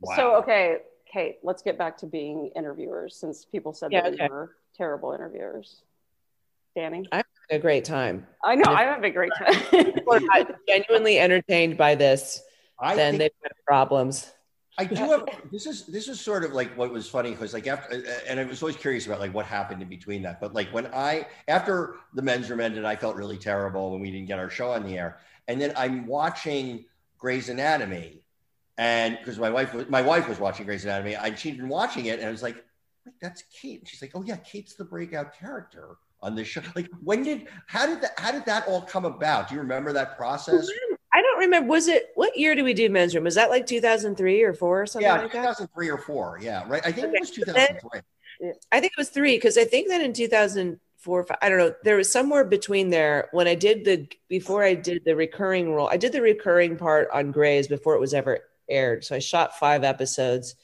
[0.00, 0.16] Wow.
[0.16, 4.24] So okay, Kate, let's get back to being interviewers since people said Yeah, that okay.
[4.24, 5.80] we were terrible interviewers.
[6.76, 8.26] Danny, I'm having A great time.
[8.44, 9.54] I know I have a great time.
[9.94, 10.20] People are
[10.68, 12.42] genuinely entertained by this,
[12.80, 14.32] I then they've got problems.
[14.78, 17.66] I do have this is this is sort of like what was funny because like
[17.66, 20.40] after and I was always curious about like what happened in between that.
[20.40, 24.12] But like when I after the men's room ended, I felt really terrible when we
[24.12, 25.18] didn't get our show on the air.
[25.48, 26.84] And then I'm watching
[27.18, 28.22] Grey's Anatomy,
[28.76, 32.06] and because my wife was my wife was watching Grey's Anatomy, and she'd been watching
[32.06, 32.54] it, and I was like,
[33.04, 33.80] "Wait, that's Kate.
[33.80, 36.62] And she's like, oh yeah, Kate's the breakout character on this show.
[36.76, 39.48] Like when did how did that how did that all come about?
[39.48, 40.68] Do you remember that process?
[41.18, 41.68] I don't remember.
[41.68, 43.24] Was it what year did we do men's room?
[43.24, 45.42] Was that like 2003 or four or something Yeah, like that?
[45.42, 46.38] 2003 or four.
[46.40, 46.80] Yeah, right.
[46.86, 48.00] I think Okay, it was but then- 2003.
[48.70, 51.74] I think it was three because I think that in 2004, five, I don't know,
[51.82, 55.88] there was somewhere between there when I did the before I did the recurring role.
[55.88, 59.04] I did the recurring part on Grey's before it was ever aired.
[59.04, 60.54] So I shot five episodes,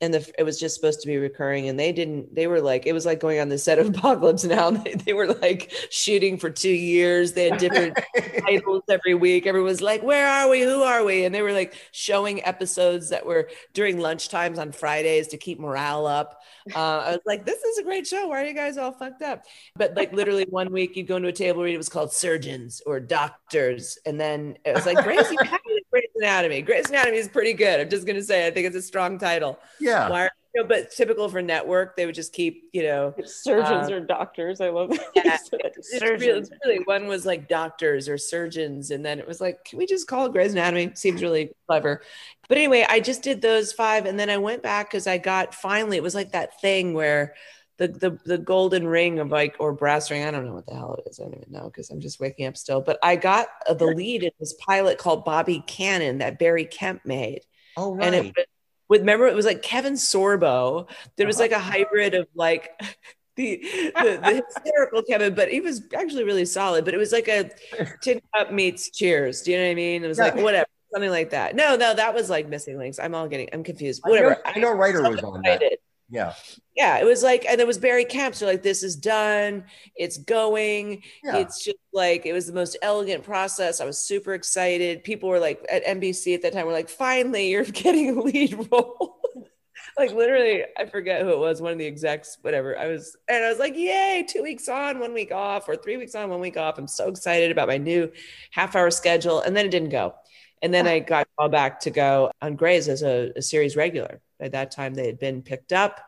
[0.00, 2.34] and the it was just supposed to be recurring, and they didn't.
[2.34, 4.70] They were like it was like going on the set of Apocalypse Now.
[4.70, 7.32] They, they were like shooting for two years.
[7.32, 7.98] They had different
[8.46, 9.46] titles every week.
[9.46, 10.62] Everyone was like, "Where are we?
[10.62, 14.72] Who are we?" And they were like showing episodes that were during lunch times on
[14.72, 16.42] Fridays to keep morale up.
[16.74, 18.28] Uh, I was like, "This is a great show.
[18.28, 19.44] Why are you guys all fucked up?"
[19.76, 21.74] But like literally one week, you'd go into a table read.
[21.74, 25.80] It was called Surgeons or Doctors, and then it was like Grey's Anatomy.
[25.90, 26.62] Grey's Anatomy.
[26.62, 27.80] Grey's Anatomy is pretty good.
[27.80, 29.58] I'm just gonna say, I think it's a strong title.
[29.86, 30.08] Yeah.
[30.08, 30.28] Why?
[30.54, 34.00] You know, but typical for network, they would just keep, you know, Surgeons Uh, or
[34.00, 34.60] doctors.
[34.60, 35.06] I love that.
[35.14, 39.26] yeah, Like, it's really, it's really one was like doctors or surgeons, and then it
[39.28, 40.92] was like, can we just call it Grey's Anatomy?
[40.94, 42.02] Seems really clever.
[42.48, 45.54] But anyway, I just did those five, and then I went back because I got
[45.54, 47.34] finally it was like that thing where
[47.78, 50.24] the the the golden ring of like or brass ring.
[50.24, 51.20] I don't know what the hell it is.
[51.20, 52.80] I don't even know because I'm just waking up still.
[52.80, 57.04] But I got uh, the lead in this pilot called Bobby Cannon that Barry Kemp
[57.04, 57.42] made
[57.76, 58.14] Oh, and right.
[58.14, 58.46] it was
[58.88, 60.88] with remember it was like Kevin Sorbo.
[61.16, 61.44] There was Uh-huh.
[61.44, 62.70] like a hybrid of like
[63.36, 63.56] the,
[63.96, 66.84] the the hysterical Kevin, but he was actually really solid.
[66.84, 67.50] But it was like a
[68.02, 69.42] tin cup meets Cheers.
[69.42, 70.04] Do you know what I mean?
[70.04, 71.54] It was like whatever, something like that.
[71.56, 72.98] No, no, that was like missing links.
[72.98, 74.02] I'm all getting, I'm confused.
[74.04, 74.42] I know- Whatever.
[74.46, 75.62] I know Ryder was on that.
[76.08, 76.34] Yeah.
[76.76, 78.34] Yeah, it was like, and there was Barry Kemp.
[78.34, 79.64] So like, this is done.
[79.96, 81.02] It's going.
[81.24, 81.38] Yeah.
[81.38, 83.80] It's just like it was the most elegant process.
[83.80, 85.02] I was super excited.
[85.02, 88.70] People were like at NBC at that time were like, finally, you're getting a lead
[88.70, 89.20] role.
[89.98, 92.78] like literally, I forget who it was, one of the execs, whatever.
[92.78, 95.96] I was, and I was like, yay, two weeks on, one week off, or three
[95.96, 96.78] weeks on, one week off.
[96.78, 98.12] I'm so excited about my new
[98.50, 99.40] half hour schedule.
[99.40, 100.14] And then it didn't go.
[100.62, 104.20] And then I got called back to go on Grey's as a, a series regular.
[104.40, 106.00] By that time, they had been picked up.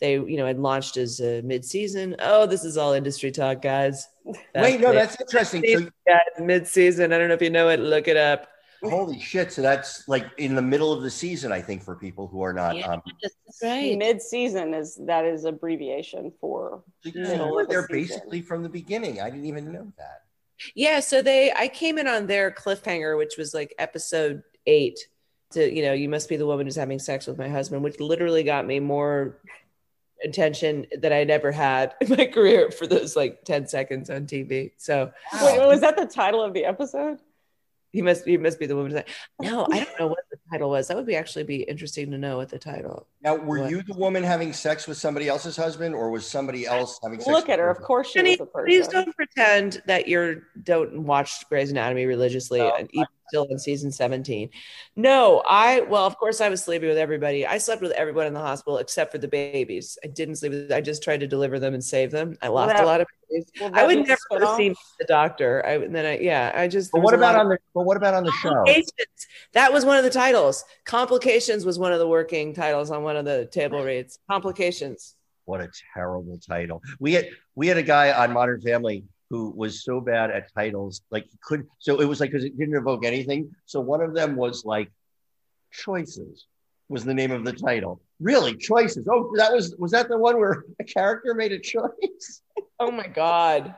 [0.00, 2.16] They, you know, had launched as a mid-season.
[2.18, 4.06] Oh, this is all industry talk, guys.
[4.54, 4.94] Wait, no, it.
[4.94, 5.64] that's interesting.
[5.66, 7.12] So, yeah, mid-season.
[7.12, 7.80] I don't know if you know it.
[7.80, 8.48] Look it up.
[8.82, 9.52] holy shit!
[9.52, 12.52] So that's like in the middle of the season, I think, for people who are
[12.52, 12.76] not.
[12.76, 12.88] Yeah.
[12.88, 13.02] Um,
[13.62, 13.96] right.
[13.96, 18.68] Mid-season is that is abbreviation for so you Middle were of the basically from the
[18.68, 19.20] beginning.
[19.20, 20.23] I didn't even know that.
[20.74, 24.98] Yeah, so they I came in on their cliffhanger, which was like episode eight.
[25.52, 28.00] To you know, you must be the woman who's having sex with my husband, which
[28.00, 29.38] literally got me more
[30.24, 34.72] attention that I never had in my career for those like 10 seconds on TV.
[34.78, 35.12] So
[35.42, 37.18] Wait, was that the title of the episode?
[37.94, 38.90] He must he must be the woman.
[38.90, 39.08] who's like-
[39.40, 40.88] No, I don't know what the title was.
[40.88, 43.06] That would be actually be interesting to know what the title.
[43.22, 43.70] Now, were What?
[43.70, 47.28] you the woman having sex with somebody else's husband, or was somebody else having sex?
[47.30, 47.66] Look with at her.
[47.66, 48.66] your Of course, she Jenny, was a person.
[48.66, 52.58] please don't pretend that you're don't watch Grey's Anatomy religiously.
[52.58, 54.50] No, and even still in season 17.
[54.96, 57.46] No, I well, of course I was sleeping with everybody.
[57.46, 59.98] I slept with everyone in the hospital except for the babies.
[60.04, 62.36] I didn't sleep with I just tried to deliver them and save them.
[62.42, 63.50] I lost that- a lot of babies.
[63.60, 65.64] Will I would be never spin have seen the doctor.
[65.66, 67.58] I and then I yeah, I just But what was a lot about on the?
[67.74, 68.50] But what about on the show?
[68.50, 69.26] Complications.
[69.52, 70.64] That was one of the titles.
[70.84, 74.18] Complications was one of the working titles on one of the table reads.
[74.30, 75.14] Complications.
[75.46, 76.82] What a terrible title.
[77.00, 81.02] We had we had a guy on Modern Family who was so bad at titles,
[81.10, 81.68] like he couldn't.
[81.80, 83.50] So it was like because it didn't evoke anything.
[83.66, 84.92] So one of them was like
[85.72, 86.46] choices
[86.88, 88.00] was the name of the title.
[88.20, 89.06] Really, choices.
[89.10, 92.42] Oh, that was was that the one where a character made a choice?
[92.78, 93.74] Oh my god.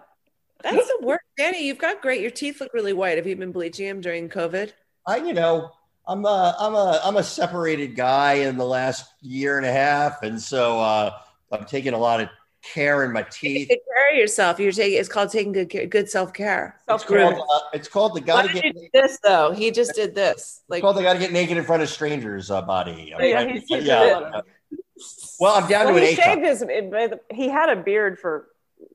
[0.62, 1.25] That's the worst.
[1.37, 2.21] Danny, you've got great.
[2.21, 3.19] Your teeth look really white.
[3.19, 4.73] Have you been bleaching them during COVID?
[5.07, 5.71] I, you know,
[6.07, 10.23] I'm a I'm a I'm a separated guy in the last year and a half,
[10.23, 11.12] and so uh,
[11.53, 12.29] I'm taking a lot of
[12.73, 13.69] care in my teeth.
[13.69, 14.59] Take care of yourself.
[14.61, 14.99] You're taking.
[14.99, 16.77] It's called taking good care, good self care.
[16.79, 17.33] It's Self-care.
[17.33, 18.65] called, uh, it's called the Why gotta did get.
[18.65, 19.53] you do this though?
[19.53, 20.63] He just did this.
[20.69, 23.13] Like It's called the gotta get naked in front of strangers, uh, body.
[23.17, 24.41] I'm Yeah, trying- he's- he's yeah.
[25.39, 26.19] Well, I'm down Well, to an he eight.
[26.19, 26.63] shaved his.
[26.63, 28.49] it- He had a beard for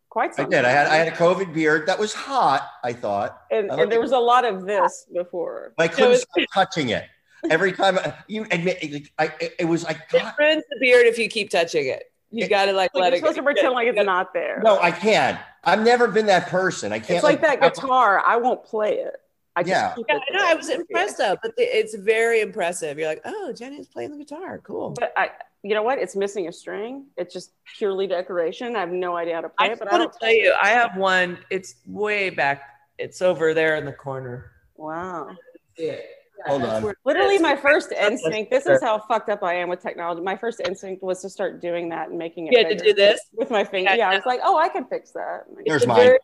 [0.10, 0.50] quite I some.
[0.50, 0.66] did.
[0.66, 2.68] I had I had a COVID beard that was hot.
[2.84, 5.74] I thought, and, I and there was a lot of this before.
[5.78, 7.06] but I couldn't it's- stop touching it.
[7.50, 10.78] Every time I, you admit, like, I it, it was I it got ruins the
[10.80, 12.11] beard if you keep touching it.
[12.32, 13.20] You eh, It- got to like Like let you're it.
[13.20, 14.62] supposed to pretend like it's not there.
[14.64, 15.40] no, I can't.
[15.64, 16.92] I've never been that person.
[16.92, 17.12] I can't.
[17.18, 18.24] it's like that guitar.
[18.26, 19.16] I won't play it.
[19.56, 19.94] I just Yeah.
[19.96, 20.46] keep Yeah, it I know.
[20.48, 22.98] I was impressed though, but the, it's very impressive.
[22.98, 24.60] You're like, oh, Jenny's playing the guitar.
[24.64, 24.92] Cool.
[24.92, 26.00] But I, you know what?
[26.00, 27.06] It's missing a string.
[27.18, 28.76] It's just purely decoration.
[28.78, 30.54] I have no idea how to play I it, but I want to tell you,
[30.60, 31.38] I have one.
[31.50, 32.64] It's way back.
[32.98, 34.52] It's over there in the corner.
[34.78, 35.36] Wow.
[35.78, 35.98] Yeah.
[36.46, 36.94] Hold on.
[37.06, 38.52] Literally, my first instinct.
[38.52, 40.22] This is how fucked up I am with technology.
[40.22, 42.94] My first instinct was to start doing that and making it You had to do
[42.94, 43.20] this.
[43.34, 43.92] with my finger.
[43.92, 45.46] Yeah, Yeah, I was like, oh, I can fix that.
[45.66, 45.98] There's It's mine.
[45.98, 46.20] very-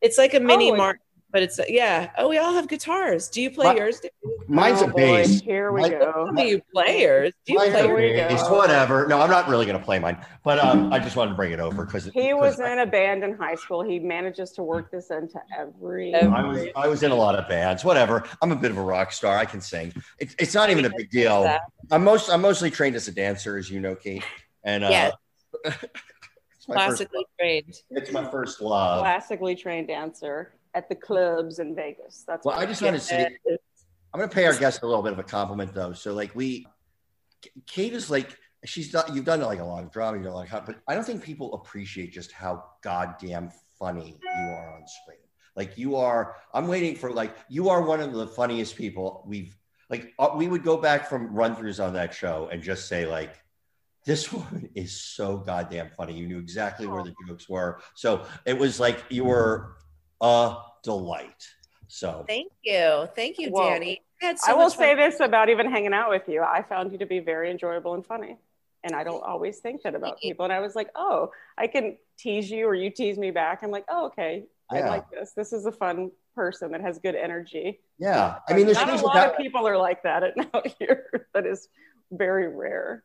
[0.00, 0.98] it's like a mini Oh, mark,
[1.32, 2.10] but it's yeah.
[2.18, 3.28] Oh, we all have guitars.
[3.28, 4.00] Do you play My- yours?
[4.00, 4.10] Dave?
[4.48, 5.40] Mine's Oh, a boy, bass.
[5.40, 6.30] Here we My- go.
[6.36, 7.32] Do you play yours?
[7.46, 8.32] Do you Mine's play a Here we yours?
[8.42, 8.50] bass.
[8.50, 9.06] Whatever.
[9.06, 10.18] No, I'm not really gonna play mine.
[10.42, 13.22] But um, I just wanted to bring it over because He was in a band
[13.22, 13.82] in high school.
[13.82, 16.14] He manages to work this into every.
[16.14, 17.84] Every- I was I was in a lot of bands.
[17.84, 18.24] Whatever.
[18.42, 19.36] I'm a bit of a rock star.
[19.36, 19.92] I can sing.
[20.18, 21.48] It, it's not even a big deal.
[21.90, 24.24] I'm most I'm mostly trained as a dancer, as you know, Kate.
[24.64, 25.12] And uh, Yes.
[25.64, 26.98] it's my first.
[26.98, 27.74] Classically trained.
[27.90, 29.00] It's my first love.
[29.00, 32.24] classically trained dancer at the clubs in Vegas.
[32.26, 33.36] That's Well, what I just want to say
[34.12, 35.92] I'm going to pay our guests a little bit of a compliment, though.
[35.92, 36.66] So, like, we,
[37.66, 40.50] Kate is like, she's done, you've done like a lot of drama, you've done like,
[40.50, 45.18] but I don't think people appreciate just how goddamn funny you are on screen.
[45.54, 49.56] Like, you are, I'm waiting for, like, you are one of the funniest people we've,
[49.88, 53.06] like, uh, we would go back from run throughs on that show and just say,
[53.06, 53.36] like,
[54.04, 56.14] this woman is so goddamn funny.
[56.14, 57.80] You knew exactly where the jokes were.
[57.94, 59.76] So it was like you were
[60.20, 61.46] a delight.
[61.88, 63.08] So Thank you.
[63.16, 63.70] Thank you, Whoa.
[63.70, 64.02] Danny.
[64.22, 64.84] I, so I will much fun.
[64.84, 66.42] say this about even hanging out with you.
[66.42, 68.36] I found you to be very enjoyable and funny.
[68.84, 70.44] And I don't always think that about people.
[70.44, 73.60] And I was like, oh, I can tease you or you tease me back.
[73.62, 74.44] I'm like, oh, okay.
[74.70, 75.32] I like this.
[75.36, 77.80] This is a fun person that has good energy.
[77.98, 80.74] yeah, I mean, there's Not a lot about of people are like that at out
[80.78, 81.28] here.
[81.34, 81.68] That is
[82.12, 83.04] very rare.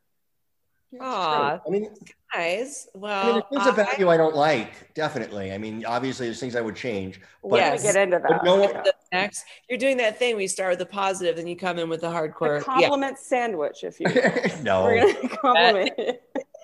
[1.01, 1.89] Aw, I mean,
[2.33, 2.87] guys.
[2.95, 4.93] I Well, mean, there's things about I- you I don't like.
[4.93, 5.51] Definitely.
[5.53, 7.21] I mean, obviously, there's things I would change.
[7.43, 7.83] But Yes.
[7.83, 8.43] get into But that.
[8.43, 8.91] no one- Yeah.
[9.11, 10.35] next, you're doing that thing.
[10.35, 12.59] We start with the positive, then you come in with the hardcore.
[12.59, 14.63] A compliment sandwich, if you will.
[14.63, 15.91] no, We're gonna compliment.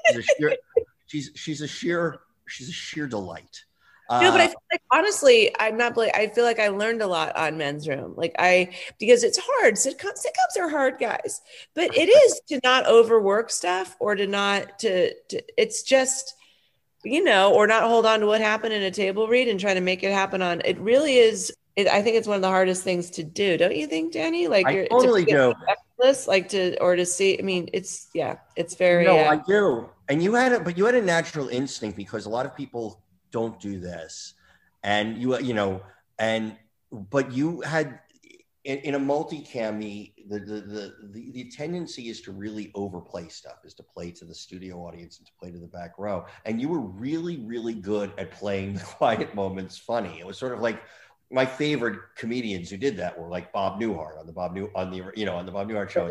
[0.08, 0.58] she's a sheer,
[1.08, 3.63] she's she's a sheer she's a sheer delight.
[4.12, 5.93] No, but I Uh, feel like honestly, I'm not.
[5.93, 8.13] bla- I feel like I learned a lot on Men's Room.
[8.17, 8.69] Like I,
[9.00, 9.76] because it's hard.
[9.76, 11.41] Sitcoms, sitcoms are hard, guys.
[11.76, 15.13] But it is to not overwork stuff or to not to.
[15.30, 16.36] to it's just,
[17.04, 19.74] you know, or not hold on to what happened in a table read and try
[19.74, 20.62] to make it happen on.
[20.65, 21.54] It really is.
[21.78, 23.58] It, I think it's one of the hardest things to do.
[23.58, 24.47] Don't you think, Danny?
[24.47, 25.54] Like I you're totally to, do.
[26.28, 27.39] Like to or to see.
[27.39, 29.06] I mean, it's yeah, it's very.
[29.06, 29.89] No, uh, I do.
[30.10, 33.02] And you had a, but you had a natural instinct because a lot of people
[33.32, 34.34] don't do this,
[34.84, 35.82] and you, you know,
[36.20, 36.56] and
[36.91, 38.00] but you had
[38.63, 43.28] in, in a multicam the the, the the the the tendency is to really overplay
[43.28, 46.26] stuff, is to play to the studio audience and to play to the back row,
[46.46, 50.20] and you were really really good at playing the quiet moments funny.
[50.20, 50.82] It was sort of like
[51.32, 54.91] my favorite comedians who did that were like Bob Newhart on the Bob New on
[54.91, 56.10] the you know on the Bob Newhart show.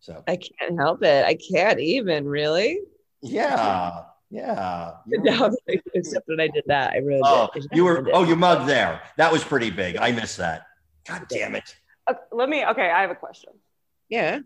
[0.00, 1.24] So I can't help it.
[1.24, 2.80] I can't even really.
[3.22, 4.92] yeah, yeah.
[5.06, 5.56] You were- No,
[5.94, 7.22] except when I did that, I really.
[7.24, 7.66] oh, it.
[7.72, 9.00] you were oh you mugged there.
[9.16, 9.96] That was pretty big.
[9.96, 10.66] I missed that.
[11.06, 11.76] God damn it.
[12.06, 12.64] Uh, let me.
[12.66, 13.52] Okay, I have a question.
[14.08, 14.36] yeah.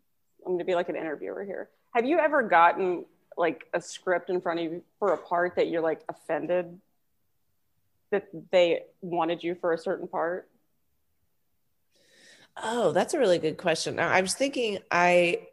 [0.44, 1.68] I'm going to be like an interviewer here.
[1.94, 3.04] Have you ever gotten
[3.36, 6.80] like a script in front of you for a part that you're like offended
[8.10, 10.48] that they wanted you for a certain part?
[12.60, 13.96] Oh, that's a really good question.
[13.96, 15.46] Now, I was thinking I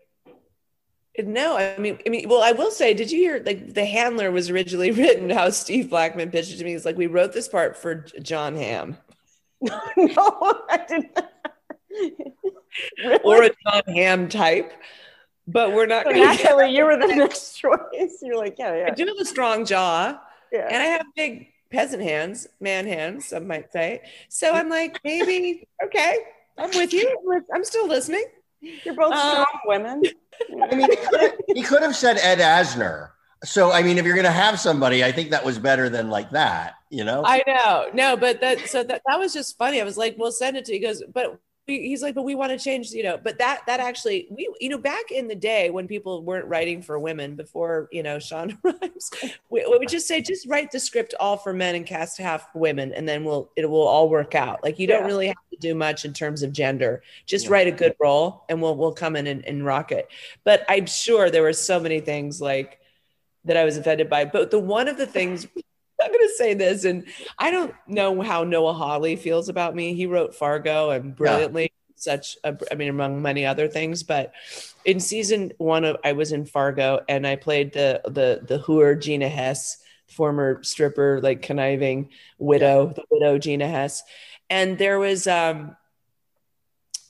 [1.28, 4.32] no, I mean, I mean, well, I will say, did you hear like the handler
[4.32, 6.72] was originally written how Steve Blackman pitched it to me?
[6.72, 8.98] He's like, we wrote this part for John Hamm
[9.62, 11.20] no, I didn't.
[13.04, 13.20] really?
[13.24, 14.72] or a John Hamm type,
[15.48, 16.44] but we're not So going to get.
[16.44, 18.20] naturally, you were the next choice.
[18.22, 18.88] You're like, yeah, yeah.
[18.88, 20.18] I do have a strong jaw
[20.52, 20.68] yeah.
[20.70, 24.02] and I have big peasant hands, man hands, some might say.
[24.30, 26.18] So I'm like, maybe, okay,
[26.58, 27.44] I'm with you.
[27.54, 28.26] I'm still listening.
[28.62, 30.04] You're both Uh, strong women.
[30.64, 33.10] I mean, he could have- he could have said Ed Asner.
[33.44, 36.10] So, I mean, if you're going to have somebody, I think that was better than
[36.10, 37.24] like that, you know?
[37.26, 37.88] I know.
[37.94, 39.80] No, but that so that that was just funny.
[39.80, 41.38] I was like, "We'll send it to you." He goes, "But we-
[41.70, 44.70] he's like, but we want to change, you know." But that that actually, we you
[44.70, 48.58] know, back in the day when people weren't writing for women before, you know, Shonda
[48.64, 49.12] Rhimes,
[49.50, 52.48] we, we would just say, just write the script all for men and cast half
[52.56, 54.64] women, and then we'll it will all work out.
[54.64, 57.02] Like you don't really have to do much in terms of gender.
[57.26, 57.52] Just Yeah.
[57.52, 60.08] write a good role, and we'll we'll come in and, and rock it.
[60.44, 62.80] But I'm sure there were so many things like
[63.46, 64.26] that I was offended by.
[64.26, 65.48] But the one of the things
[66.04, 67.06] I'm going to say this, and
[67.38, 69.94] I don't know how Noah Hawley feels about me.
[69.94, 74.04] He wrote Fargo and brilliantly, such a, I mean, among many other things.
[74.04, 74.34] But
[74.86, 78.96] in season one of, I was in Fargo and I played the the the hooer
[78.96, 79.78] Gina Hess,
[80.08, 84.04] former stripper, like conniving widow, the widow Gina Hess,
[84.50, 85.76] and there was um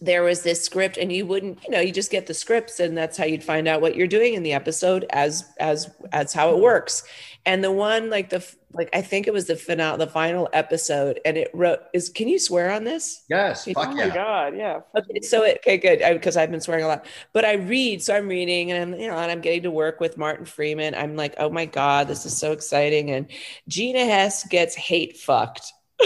[0.01, 2.97] there was this script and you wouldn't you know you just get the scripts and
[2.97, 6.55] that's how you'd find out what you're doing in the episode as as as how
[6.55, 7.03] it works
[7.45, 11.19] and the one like the like i think it was the final the final episode
[11.25, 13.67] and it wrote is can you swear on this yes.
[13.67, 14.13] Oh Fuck oh my yeah.
[14.13, 14.79] god, yeah.
[14.97, 17.05] Okay, so it, okay, good, because I've been swearing a lot.
[17.33, 19.99] But I read, so I'm reading, and I'm, you know, and I'm getting to work
[19.99, 20.95] with Martin Freeman.
[20.95, 23.11] I'm like, oh my god, this is so exciting.
[23.11, 23.27] And
[23.67, 25.71] Gina Hess gets hate fucked.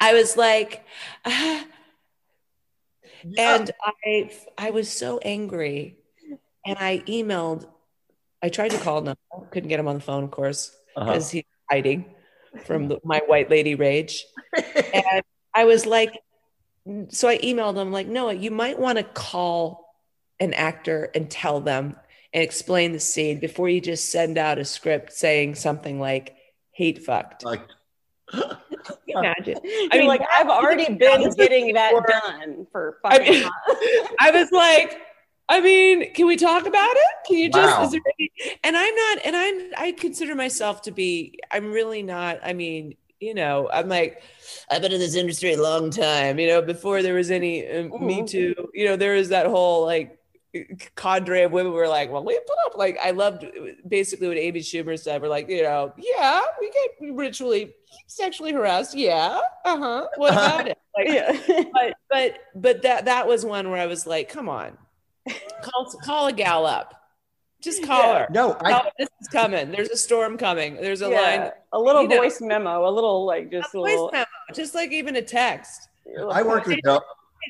[0.00, 0.84] I was like,
[1.24, 1.64] ah.
[3.38, 3.70] and
[4.04, 5.98] I, I was so angry,
[6.64, 7.66] and I emailed.
[8.42, 9.16] I tried to call him,
[9.50, 11.06] couldn't get him on the phone, of course, Uh-huh.
[11.12, 12.14] because he's hiding
[12.64, 14.24] from the, my white lady rage
[14.94, 15.22] and
[15.54, 16.18] I was like,
[17.08, 19.94] so I emailed him, like, Noah, you might want to call
[20.40, 21.96] an actor and tell them
[22.34, 26.34] and explain the scene before you just send out a script saying something like
[26.72, 27.62] "hate fucked." Like,
[28.32, 29.58] Can you Imagine.
[29.64, 34.10] I mean, mean, like I've already been getting that done for I mean- months.
[34.18, 34.98] I was like,
[35.52, 37.26] I mean, can we talk about it?
[37.26, 37.76] Can you just?
[37.76, 37.84] Wow.
[37.84, 38.32] Is there any,
[38.64, 41.38] and I'm not, and I'm, I consider myself to be.
[41.50, 42.38] I'm really not.
[42.42, 44.22] I mean, you know, I'm like,
[44.70, 46.38] I've been in this industry a long time.
[46.38, 48.26] You know, before there was any uh, Me.
[48.26, 48.54] Too.
[48.72, 50.18] You know, there was that whole like
[50.96, 53.44] cadre of women were like, well, we put up like I loved
[53.86, 55.20] basically what Amy Schumer said.
[55.20, 57.74] We're like, you know, yeah, we get ritually
[58.06, 58.94] sexually harassed.
[58.96, 60.08] Yeah, uh huh.
[60.16, 60.78] What about it?
[60.96, 61.08] Like,
[61.48, 61.64] yeah.
[61.74, 64.78] but but but that that was one where I was like, come on,
[65.62, 66.94] call call a gal up,
[67.60, 68.18] just call Yeah.
[68.20, 68.26] her.
[68.30, 69.70] no, I, her this is coming.
[69.70, 70.76] There's a storm coming.
[70.76, 71.50] There's a Yeah, line.
[71.72, 72.16] a little you know.
[72.16, 74.10] voice memo, a little like just a, voice little.
[74.12, 75.88] memo, just like even a text.
[76.30, 77.00] I worked with no,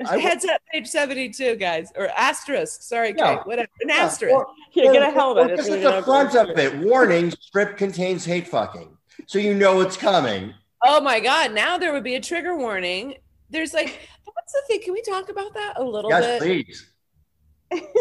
[0.07, 2.83] I- Heads up, page seventy-two, guys, or asterisk.
[2.83, 3.37] Sorry, Yeah.
[3.37, 3.47] Kate.
[3.47, 4.35] Whatever, an Yeah, asterisk.
[4.35, 5.51] or- Yeah, get a or- helmet.
[5.51, 8.97] or if Just at the front of it, warning: script contains hate fucking,
[9.27, 10.55] so you know it's coming.
[10.85, 11.53] Oh my God!
[11.53, 13.17] Now there would be a trigger warning.
[13.51, 14.81] There's like, what's the thing?
[14.83, 16.65] Can we talk about that a little Yes, bit?
[16.67, 16.91] please.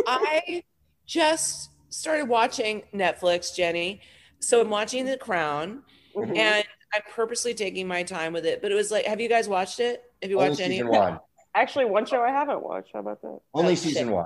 [0.08, 0.64] I
[1.06, 4.02] just started watching Netflix, Jenny.
[4.40, 5.84] So I'm watching The Crown,
[6.16, 6.38] Mhm.
[6.38, 8.62] and I'm purposely taking my time with it.
[8.62, 10.04] But it was like, have you guys watched it?
[10.22, 10.76] Have you Only watched any?
[10.76, 10.98] season of it?
[10.98, 11.20] one.
[11.54, 12.90] Actually, one show I haven't watched.
[12.94, 13.40] How about that?
[13.54, 14.14] Only Oh, season shit.
[14.14, 14.26] one.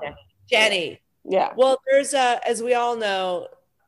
[0.49, 1.01] Jenny.
[1.23, 1.53] Yeah.
[1.57, 3.47] Well, there's a, as we all know,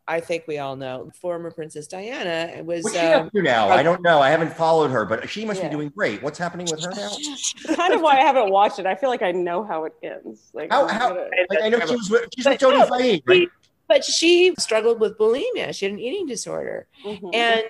[0.09, 2.83] I think we all know, former Princess Diana was.
[2.83, 3.69] What's she Um, up to now?
[3.69, 4.19] I don't know.
[4.19, 5.67] I haven't followed her, but she must Yeah.
[5.67, 6.23] be doing great.
[6.23, 7.09] What's happening with her now?
[7.75, 8.85] kind of why I haven't watched it.
[8.85, 10.49] I feel like I know how it ends.
[10.53, 12.77] Like, How- I'm how- gonna- Like, I know she was with, she's with But Tony
[12.77, 13.49] no, Fahey, right?
[13.89, 15.75] but she struggled with bulimia.
[15.75, 16.87] She had an eating disorder.
[17.05, 17.35] Mhm.
[17.35, 17.63] And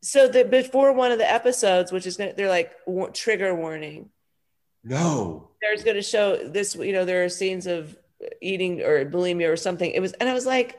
[0.00, 4.10] so the before one of the episodes, which is gonna, they're like wa- trigger warning.
[4.84, 5.48] No.
[5.60, 6.74] There's going to show this.
[6.74, 7.96] You know, there are scenes of
[8.40, 9.90] eating or bulimia or something.
[9.90, 10.78] It was, and I was like,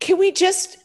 [0.00, 0.78] can we just?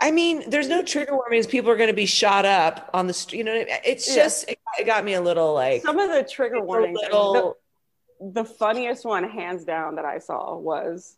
[0.00, 1.46] I mean, there's no trigger warnings.
[1.46, 3.38] People are going to be shot up on the street.
[3.38, 3.80] You know, what I mean?
[3.84, 4.22] it's Yeah.
[4.22, 6.98] just it, it got me a little like some of the trigger warnings.
[7.02, 7.56] little.
[8.18, 11.16] the, the funniest one, hands down, that I saw was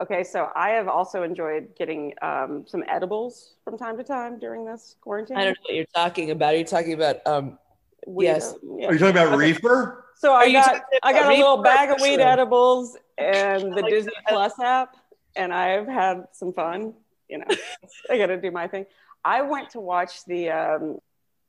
[0.00, 0.22] okay.
[0.22, 4.94] So I have also enjoyed getting um, some edibles from time to time during this
[5.00, 5.36] quarantine.
[5.36, 6.54] I don't know what you're talking about.
[6.54, 7.58] Are you talking about um?
[8.06, 8.54] Weed, yes.
[8.62, 8.86] yeah.
[8.86, 9.36] Are you talking about Okay.
[9.36, 9.99] reefer?
[10.20, 13.90] So I got I got a little bag of or weed edibles and the Like
[13.90, 14.28] Disney that.
[14.28, 14.94] Plus app,
[15.34, 16.92] and I've had some fun.
[17.30, 17.46] you know,
[18.10, 18.84] I got to do my thing.
[19.24, 20.98] I went to watch the, um,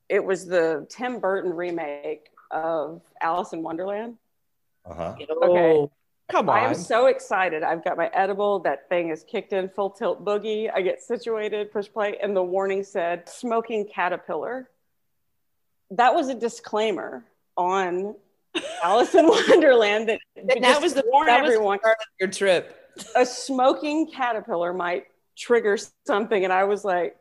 [0.08, 4.16] it was the Tim Burton remake of Alice in Wonderland.
[4.86, 5.16] Uh-huh.
[5.30, 5.92] Oh,
[6.30, 6.58] come on.
[6.58, 7.64] I'm so excited.
[7.64, 8.60] I've got my edible.
[8.60, 10.72] That thing is kicked in full tilt boogie.
[10.74, 14.70] I get situated, push play, and the warning said smoking caterpillar.
[15.90, 17.26] That was a disclaimer
[17.58, 18.16] on
[18.84, 22.06] Alice in Wonderland that, that just was the warn that was the everyone start of
[22.20, 22.76] your trip.
[23.16, 25.06] a smoking caterpillar might
[25.38, 26.44] trigger something.
[26.44, 27.16] And I was like,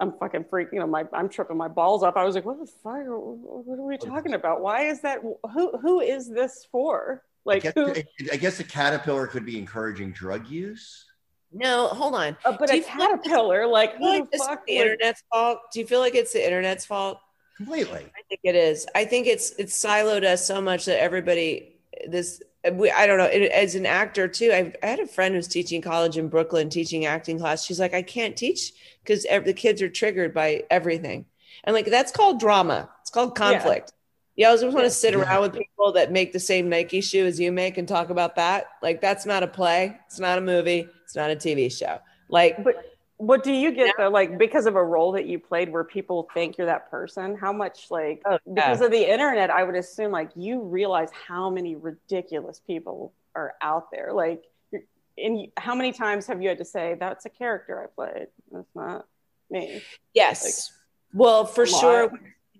[0.00, 2.16] I'm fucking freaking, you know, my I'm tripping my balls off.
[2.16, 3.02] I was like, what the fuck?
[3.06, 4.60] What are we talking about?
[4.60, 5.20] Why is that?
[5.22, 7.22] Who who is this for?
[7.24, 7.94] I Like guess, who?
[8.32, 11.06] I guess a caterpillar could be encouraging drug use.
[11.52, 12.36] No, hold on.
[12.44, 14.66] Uh, but Do a you like caterpillar, like Do you feel who like the fuck?
[14.66, 15.58] the would- internet's fault?
[15.72, 17.18] Do you feel like it's the internet's fault?
[17.64, 18.06] Completely.
[18.16, 18.86] I think it is.
[18.94, 21.76] I think it's it's siloed us so much that everybody
[22.08, 22.42] this
[22.72, 23.24] we, I don't know.
[23.24, 26.70] It, as an actor too, I, I had a friend who's teaching college in Brooklyn,
[26.70, 27.64] teaching acting class.
[27.64, 28.72] She's like, I can't teach
[29.04, 31.26] because the kids are triggered by everything,
[31.64, 32.88] and like that's called drama.
[33.00, 33.92] It's called conflict.
[34.36, 35.20] You always want to sit Yeah.
[35.20, 38.36] around with people that make the same Nike shoe as you make and talk about
[38.36, 38.66] that.
[38.80, 39.98] Like that's not a play.
[40.06, 40.88] It's not a movie.
[41.04, 41.98] It's not a TV show.
[42.28, 42.76] Like But
[43.22, 44.08] what do you get though?
[44.08, 47.52] Like because of a role that you played where people think you're that person, how
[47.52, 51.76] much like Oh, because of the internet, I would assume like you realize how many
[51.76, 54.12] ridiculous people are out there.
[54.12, 54.42] Like
[54.72, 54.84] you're-
[55.18, 58.26] and how many times have you had to say that's a character I played?
[58.50, 59.06] That's not
[59.50, 59.82] me.
[60.14, 60.72] Yes.
[61.14, 62.10] well, for sure.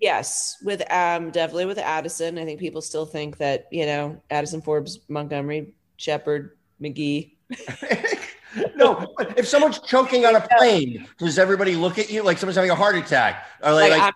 [0.01, 0.59] Yes.
[0.63, 2.39] With um definitely with Addison.
[2.39, 7.33] I think people still think that, you know, Addison Forbes, Montgomery, Shepherd, McGee.
[8.77, 12.57] no, but if someone's choking on a plane, does everybody look at you like someone's
[12.57, 13.47] having a heart attack?
[13.63, 14.15] Or like, Like, like I'm out.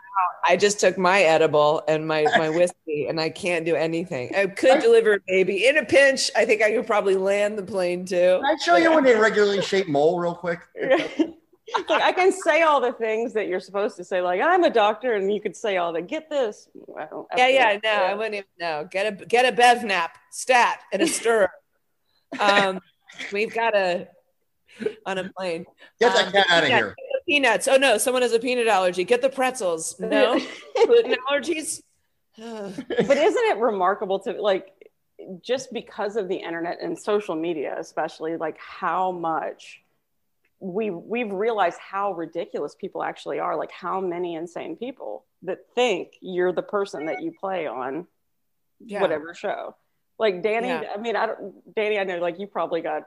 [0.49, 4.34] I just took my edible and my my whiskey and I can't do anything.
[4.34, 6.30] I could deliver a baby in a pinch.
[6.37, 8.41] I think I could probably land the plane too.
[8.43, 10.61] can I show you an irregularly shaped mole real quick?
[11.89, 14.70] like I can say all the things that you're supposed to say, like I'm a
[14.70, 16.68] doctor, and you could say all the get this.
[16.74, 18.89] Well, Yeah, yeah, no, I wouldn't even know.
[18.91, 21.51] Get a get a bev nap, stat, and a stirrer.
[22.41, 22.80] um,
[23.32, 24.09] we've got a
[25.07, 25.64] on a plane.
[26.01, 26.97] Get that Um, cat out of peanut- here.
[27.29, 27.66] Peanuts.
[27.68, 29.03] Oh no, someone has a peanut allergy.
[29.05, 29.97] Get the pretzels.
[30.01, 30.39] No
[30.87, 31.83] gluten allergies.
[32.39, 34.68] But isn't it remarkable to like
[35.43, 39.81] just because of the internet and social media especially like how much
[40.61, 46.12] we we've realized how ridiculous people actually are like how many insane people that think
[46.20, 48.07] you're the person that you play on
[48.79, 49.01] Yeah.
[49.01, 49.74] whatever show
[50.18, 50.93] like danny Yeah.
[50.95, 53.05] i mean i don't danny i know like you probably got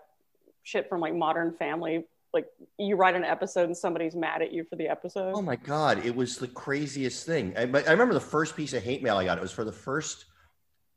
[0.70, 2.46] shit from like modern family like
[2.78, 6.06] you write an episode and somebody's mad at you for the episode Oh my god,
[6.06, 7.54] it was the craziest thing.
[7.58, 9.38] I, but I remember the first piece of hate mail I got.
[9.40, 10.26] It was for the first.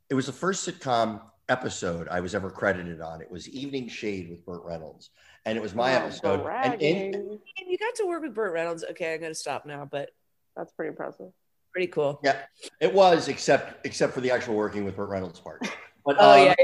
[0.09, 3.19] It was the first sitcom episode I was ever credited on.
[3.21, 5.09] It was Evening Shade with Burt Reynolds,
[5.45, 6.45] and it was my Oh, episode.
[6.45, 7.39] And in, bragging.
[7.67, 8.85] You got to work with Burt Reynolds.
[8.91, 10.11] Okay, I'm gonna stop now, but
[10.55, 11.31] that's pretty impressive
[11.71, 12.19] pretty cool.
[12.23, 12.37] yeah,
[12.79, 15.67] it was except except for the actual working with Burt Reynolds part.
[16.05, 16.55] But Oh um, yeah,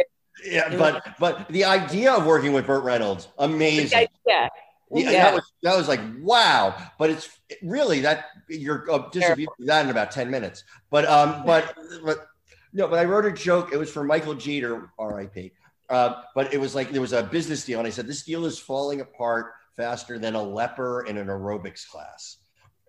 [0.45, 4.07] yeah, but but the idea of working with Burt Reynolds, amazing.
[4.27, 4.47] yeah,
[4.91, 7.29] Yeah, that was that was like wow, but it's
[7.61, 10.63] really that you're uh, distributing that in about ten minutes.
[10.89, 12.27] But um, but but
[12.73, 13.71] no, but I wrote a joke.
[13.73, 15.51] It was for Michael Jeter, R.I.P.
[15.89, 18.45] Uh, but it was like there was a business deal, and I said this deal
[18.45, 22.37] is falling apart faster than a leper in an aerobics class.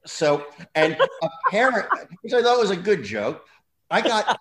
[0.07, 0.97] So and
[1.47, 3.47] apparently, which I thought was a good joke.
[3.91, 4.41] I got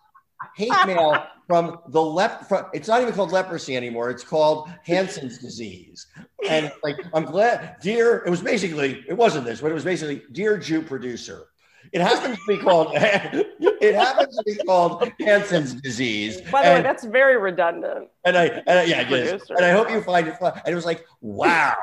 [0.56, 2.48] hate mail from the lep.
[2.48, 4.10] From, it's not even called leprosy anymore.
[4.10, 6.08] It's called Hansen's disease.
[6.48, 8.24] And like, I'm glad, dear.
[8.26, 11.48] It was basically, it wasn't this, but it was basically, dear Jew producer.
[11.92, 12.92] It happens to be called.
[12.94, 16.42] it happens to be called Hansen's disease.
[16.52, 18.10] By the way, that's very redundant.
[18.26, 19.30] and I, and I, yeah, it is.
[19.30, 19.56] Producer.
[19.56, 20.54] And I hope you find it fun.
[20.66, 21.76] And it was like, wow,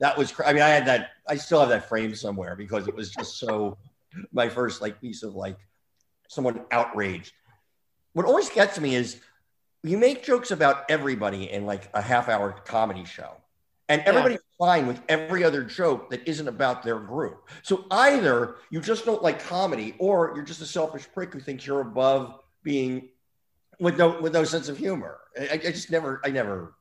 [0.00, 0.32] that was.
[0.32, 1.10] Cra- I mean, I had that.
[1.28, 3.78] I still have that frame somewhere because it was just so.
[4.32, 5.56] My first like piece of like
[6.28, 7.32] someone outraged.
[8.14, 9.20] What always gets me is
[9.82, 13.32] you make jokes about everybody in like a half hour comedy show.
[13.90, 17.50] And everybody's fine with every other joke that isn't about their group.
[17.62, 21.66] So either you just don't like comedy, or you're just a selfish prick who thinks
[21.66, 23.10] you're above being
[23.78, 25.18] with no with no sense of humor.
[25.38, 26.74] I, I just never, I never.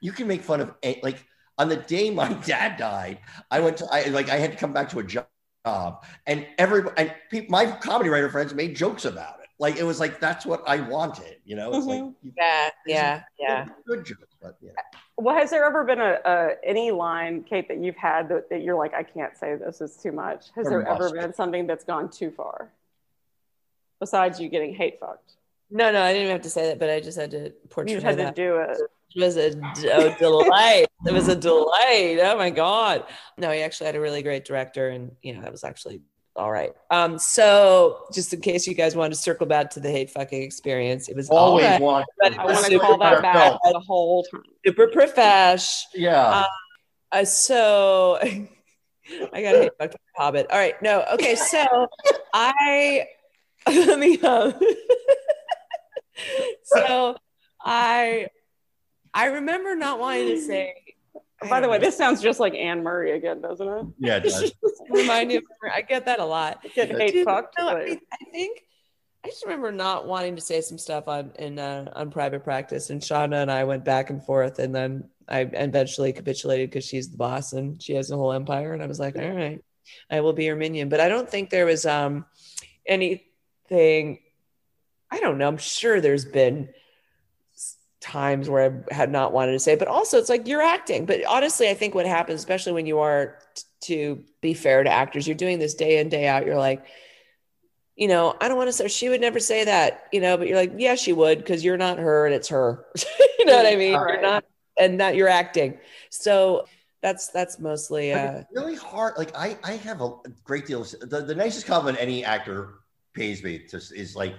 [0.00, 1.22] You can make fun of like
[1.58, 3.18] on the day my dad died.
[3.50, 6.90] I went to I like I had to come back to a job, and every
[6.96, 9.37] and people, my comedy writer friends made jokes about.
[9.60, 11.36] Like it was like that's what I wanted.
[11.44, 12.14] You know, it's like Mhm.
[12.22, 13.66] you- yeah, yeah, yeah.
[13.86, 14.70] good jokes, but yeah.
[15.16, 18.62] Well, has there ever been a, a any line, Kate, that you've had that, that
[18.62, 20.50] you're like, I can't say this; is too much.
[20.54, 22.70] Has There there ever been something that's gone too far?
[23.98, 25.32] Besides you getting hate fucked,
[25.70, 27.94] No, no, I didn't even have to say that, but I just had to portray
[27.94, 28.78] you've had to do it.
[29.16, 29.54] It was a
[30.18, 30.86] delight.
[31.06, 32.18] It was a delight.
[32.22, 33.04] Oh my god!
[33.38, 36.00] No, he actually had a really great director, and you know that was actually
[36.38, 36.72] all right.
[36.90, 40.40] Um, so just in case you guys wanted to circle back to the hate fucking
[40.40, 42.04] experience, it was Always right.
[42.20, 44.42] But I want to call that back the whole time.
[44.64, 45.82] super profesh.
[45.94, 46.44] Yeah.
[47.10, 50.46] Uh, so I got hate fucking Hobbit.
[50.50, 51.34] All right, no, okay.
[51.34, 51.88] So
[52.32, 53.08] I
[53.66, 54.20] let me.
[54.20, 54.54] Um,
[56.62, 57.16] so
[57.60, 58.28] I
[59.12, 60.74] I remember not wanting to say.
[61.42, 61.84] I By the way, know.
[61.84, 63.86] this sounds just like Anne Murray again, doesn't it?
[63.98, 64.16] yeah.
[64.16, 64.52] It does.
[64.90, 65.70] remind me of her.
[65.72, 66.62] I get that a lot.
[66.74, 67.54] Get hate Dude, fucked.
[67.58, 68.62] no, I, but- mean, I think
[69.24, 72.90] I just remember not wanting to say some stuff on in uh, on private practice,
[72.90, 77.10] and Shonda and I went back and forth, and then I eventually capitulated because she's
[77.10, 79.62] the boss and she has a whole empire, and I was like, all right,
[80.10, 80.88] I will be your minion.
[80.88, 82.26] But I don't think there was um
[82.86, 84.18] anything.
[85.10, 85.48] I don't know.
[85.48, 86.72] I'm sure there's been s-
[88.08, 91.04] times where I had not wanted to say, but also it's like you're acting.
[91.04, 94.90] But honestly, I think what happens, especially when you are t- to be fair to
[94.90, 96.46] actors, you're doing this day in, day out.
[96.46, 96.84] You're like,
[97.96, 100.48] you know, I don't want to say she would never say that, you know, but
[100.48, 102.86] you're like, yeah, she would because you're not her and it's her.
[103.38, 103.92] you know what I mean?
[103.92, 104.44] You're not,
[104.78, 105.78] and that you're acting.
[106.10, 106.66] So
[107.02, 109.14] that's that's mostly uh it's really hard.
[109.18, 112.74] Like I, I have a great deal of the, the nicest compliment any actor
[113.12, 114.34] pays me just is like,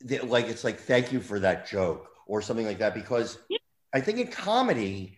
[0.00, 3.38] the- like it's like thank you for that joke or something like that because
[3.92, 5.16] I think in comedy,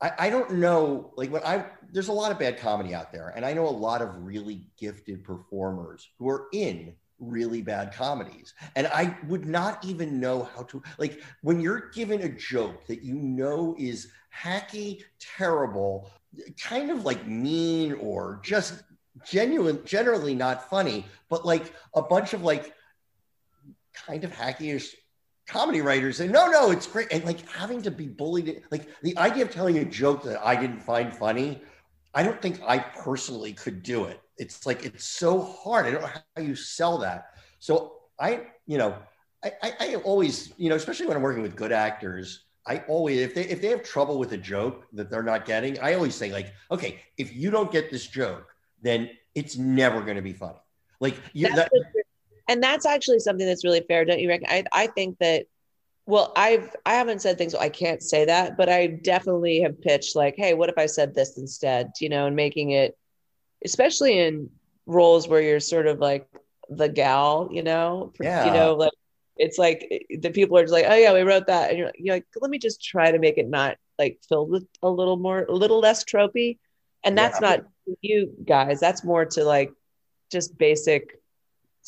[0.00, 3.28] I, I don't know like when I there's a lot of bad comedy out there
[3.34, 8.54] and I know a lot of really gifted performers who are in really bad comedies.
[8.76, 13.02] And I would not even know how to like when you're given a joke that
[13.02, 16.10] you know is hacky, terrible,
[16.60, 18.82] kind of like mean or just
[19.24, 22.74] genuine, generally not funny, but like a bunch of like
[23.92, 24.94] kind of hackyish
[25.50, 27.08] comedy writers say, no, no, it's great.
[27.10, 30.54] And like having to be bullied, like the idea of telling a joke that I
[30.54, 31.60] didn't find funny,
[32.14, 34.20] I don't think I personally could do it.
[34.38, 35.86] It's like, it's so hard.
[35.86, 37.34] I don't know how you sell that.
[37.58, 38.96] So I, you know,
[39.44, 43.18] I, I, I always, you know, especially when I'm working with good actors, I always,
[43.18, 46.14] if they if they have trouble with a joke that they're not getting, I always
[46.14, 48.46] say like, okay, if you don't get this joke,
[48.82, 50.58] then it's never going to be funny.
[51.00, 51.70] Like you, that.
[52.48, 54.46] And that's actually something that's really fair, don't you reckon?
[54.50, 55.46] I, I think that
[56.06, 60.16] well, I've I haven't said things I can't say that, but I definitely have pitched
[60.16, 61.92] like, hey, what if I said this instead?
[62.00, 62.96] You know, and making it
[63.64, 64.50] especially in
[64.86, 66.26] roles where you're sort of like
[66.68, 68.46] the gal, you know, Yeah.
[68.46, 68.92] you know, like
[69.36, 72.16] it's like the people are just like, oh yeah, we wrote that, and you're, you're
[72.16, 75.44] like, let me just try to make it not like filled with a little more,
[75.44, 76.58] a little less tropey,
[77.04, 77.56] and that's Yeah.
[77.56, 77.60] not
[78.02, 78.80] you guys.
[78.80, 79.72] That's more to like
[80.30, 81.19] just basic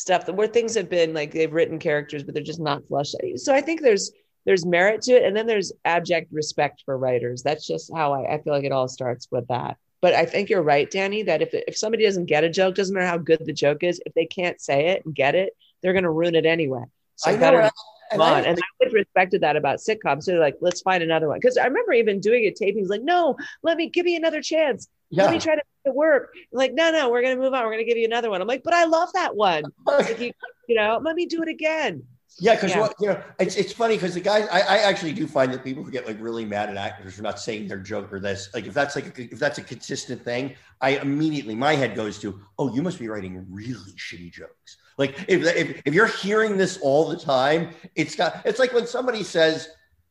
[0.02, 3.06] stuff where things have been like they've written characters, but they're just not out.
[3.36, 4.10] So I think there's
[4.44, 7.42] there's merit to it, and then there's abject respect for writers.
[7.42, 9.76] That's just how I, I feel like it all starts with that.
[10.00, 12.94] But I think you're right, Danny, that if if somebody doesn't get a joke, doesn't
[12.94, 15.94] matter how good the joke is, if they can't say it and get it, they're
[15.94, 16.82] gonna ruin it anyway.
[17.16, 17.70] So I better
[18.10, 18.44] and I- on.
[18.44, 20.24] And I always respected that about sitcoms.
[20.24, 21.38] So they're like, let's find another one.
[21.40, 24.88] Because I remember even doing it tapings, like, no, let me give me another chance.
[25.12, 26.34] Let me try to make it work.
[26.52, 27.64] Like, no, no, we're gonna move on.
[27.64, 28.40] We're gonna give you another one.
[28.40, 29.64] I'm like, but I love that one.
[29.86, 30.32] Like, you,
[30.66, 32.02] you know, let me do it again.
[32.38, 32.88] Yeah, because Yeah.
[32.98, 35.84] you know, it's it's funny because the guys, I, I actually do find that people
[35.84, 38.66] who get like really mad at actors for not saying their joke or this, like
[38.66, 42.40] if that's like a, if that's a consistent thing, I immediately my head goes to,
[42.58, 44.78] oh, you must be writing really shitty jokes.
[44.96, 48.86] Like if if, if you're hearing this all the time, it's got it's like when
[48.86, 49.68] somebody says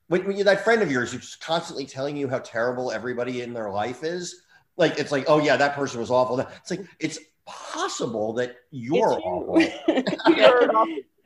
[0.07, 3.51] when, when you that friend of yours who's constantly telling you how terrible everybody in
[3.53, 4.43] their life is,
[4.77, 6.39] like it's like, oh yeah, that person was awful.
[6.39, 9.31] It's like it's possible that you're It's you.
[9.31, 10.35] awful.
[10.35, 10.71] You're,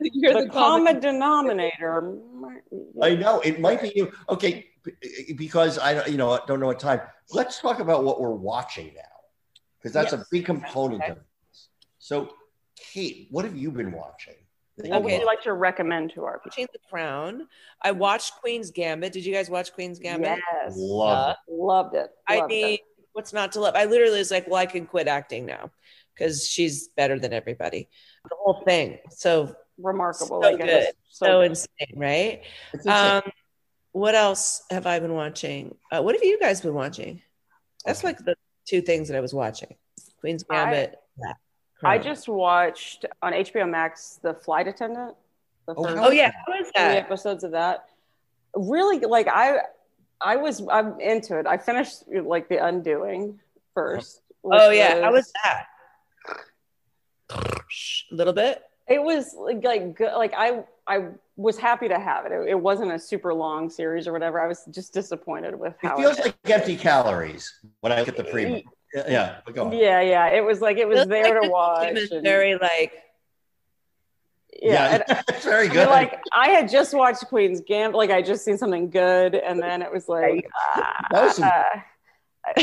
[0.00, 2.16] you're the the, common denominator.
[3.02, 4.12] I know it might be you.
[4.28, 4.66] Okay,
[5.36, 7.00] because I don't, you know, don't know what time.
[7.30, 9.02] Let's talk about what we're watching now,
[9.78, 11.12] because that's a big component Okay.
[11.12, 11.18] of
[11.48, 11.68] this.
[11.98, 12.30] So,
[12.76, 14.34] Kate, what have you been watching?
[14.76, 16.50] that you What would you like to recommend to our people?
[16.50, 17.48] watching The Crown.
[17.82, 19.12] I watched Queen's Gambit.
[19.12, 20.38] Did you guys watch Queen's Gambit?
[20.62, 20.74] Yes.
[20.76, 21.36] Love it.
[21.52, 22.10] Loved it.
[22.28, 22.80] I mean, it.
[23.16, 23.74] What's not to love?
[23.74, 25.70] I literally was like, well, I can quit acting now
[26.14, 27.88] because she's better than everybody.
[28.28, 28.98] The whole thing.
[29.10, 30.42] So remarkable.
[30.42, 30.66] so like, good.
[30.68, 31.50] was so, so good.
[31.52, 32.42] insane, right?
[32.74, 32.92] Insane.
[32.92, 33.22] Um,
[33.92, 35.74] what else have I been watching?
[35.90, 37.22] Uh, what have you guys been watching?
[37.86, 38.34] That's like the
[38.68, 39.74] two things that I was watching:
[40.20, 40.96] Queen's I- Gambit.
[41.18, 41.32] yeah,
[41.82, 45.14] I just watched on HBO Max The Flight Attendant.
[45.66, 46.96] The Oh, first how Oh yeah, how is three that?
[46.98, 47.86] episodes of that.
[48.54, 49.60] Really, like I,
[50.20, 51.46] I was I'm into it.
[51.46, 53.38] I finished like The Undoing
[53.74, 54.22] first.
[54.44, 55.66] Oh, oh yeah, how was that?
[57.30, 58.62] A little bit.
[58.88, 61.06] it was like, like good like i i
[61.36, 62.32] was happy to have it.
[62.32, 62.48] it.
[62.50, 64.40] It wasn't a super long series or whatever.
[64.40, 68.08] I was just disappointed with how It feels it, like empty calories when I look
[68.08, 68.62] at the preview.
[68.94, 69.72] Yeah, yeah, but go on.
[69.72, 70.28] yeah, yeah.
[70.28, 71.88] It was like it was Feels there like to watch.
[71.88, 72.92] team is and- very like
[74.62, 75.76] yeah, and- it's very I good.
[75.80, 79.60] mean, like I had just watched Queen's Gambit, like I just seen something good, and
[79.60, 81.50] then it was like, That was some-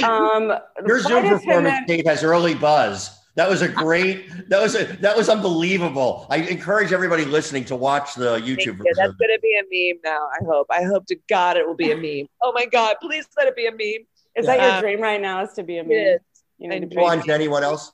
[0.03, 0.53] uh, um,
[0.87, 3.19] Your Zoom performance, attendant- Kate, has early buzz.
[3.35, 4.29] That was a great.
[4.49, 4.83] That was a.
[5.01, 6.27] That was unbelievable.
[6.29, 8.93] I encourage everybody listening to watch the YouTube you.
[8.95, 10.29] That's gonna be a meme now.
[10.39, 10.67] I hope.
[10.69, 12.27] I hope to God it will be a meme.
[12.43, 12.97] Oh my God!
[13.01, 14.05] Please let it be a meme.
[14.35, 15.41] Is that your dream right now?
[15.43, 16.19] Is to be a meme?
[16.59, 17.91] You need to anyone else?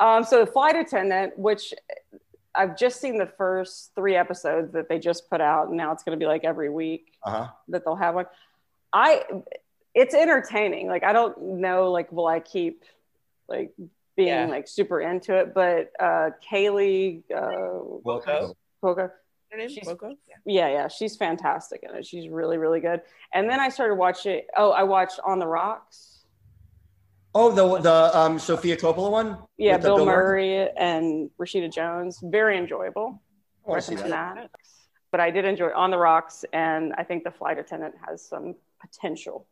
[0.00, 1.72] Um, so the flight attendant, which
[2.54, 6.02] I've just seen the first three episodes that they just put out, and now it's
[6.02, 7.48] going to be like every week Uh huh.
[7.68, 8.26] that they'll have one.
[8.92, 9.24] I,
[9.94, 10.86] it's entertaining.
[10.88, 12.84] Like I don't know, like will I keep
[13.48, 13.72] like
[14.16, 14.46] being Yeah.
[14.46, 15.54] like super into it?
[15.54, 18.54] But uh, Kaley, uh, Well, Cuoco,
[19.50, 19.68] Her name?
[19.70, 20.16] She's- Cuoco?
[20.44, 22.04] yeah, yeah, she's fantastic in it.
[22.06, 23.00] She's really, really good.
[23.32, 24.42] And then I started watching.
[24.56, 26.21] Oh, I watched On the Rocks.
[27.34, 29.38] Oh, the the um Sofia Coppola one.
[29.56, 32.20] Yeah, With the Bill, Murray and Rashida Jones.
[32.22, 33.22] Very enjoyable.
[33.66, 34.08] I want to see that.
[34.08, 34.50] that.
[35.10, 38.54] But I did enjoy On the Rocks, and I think the flight attendant has some
[38.80, 39.46] potential.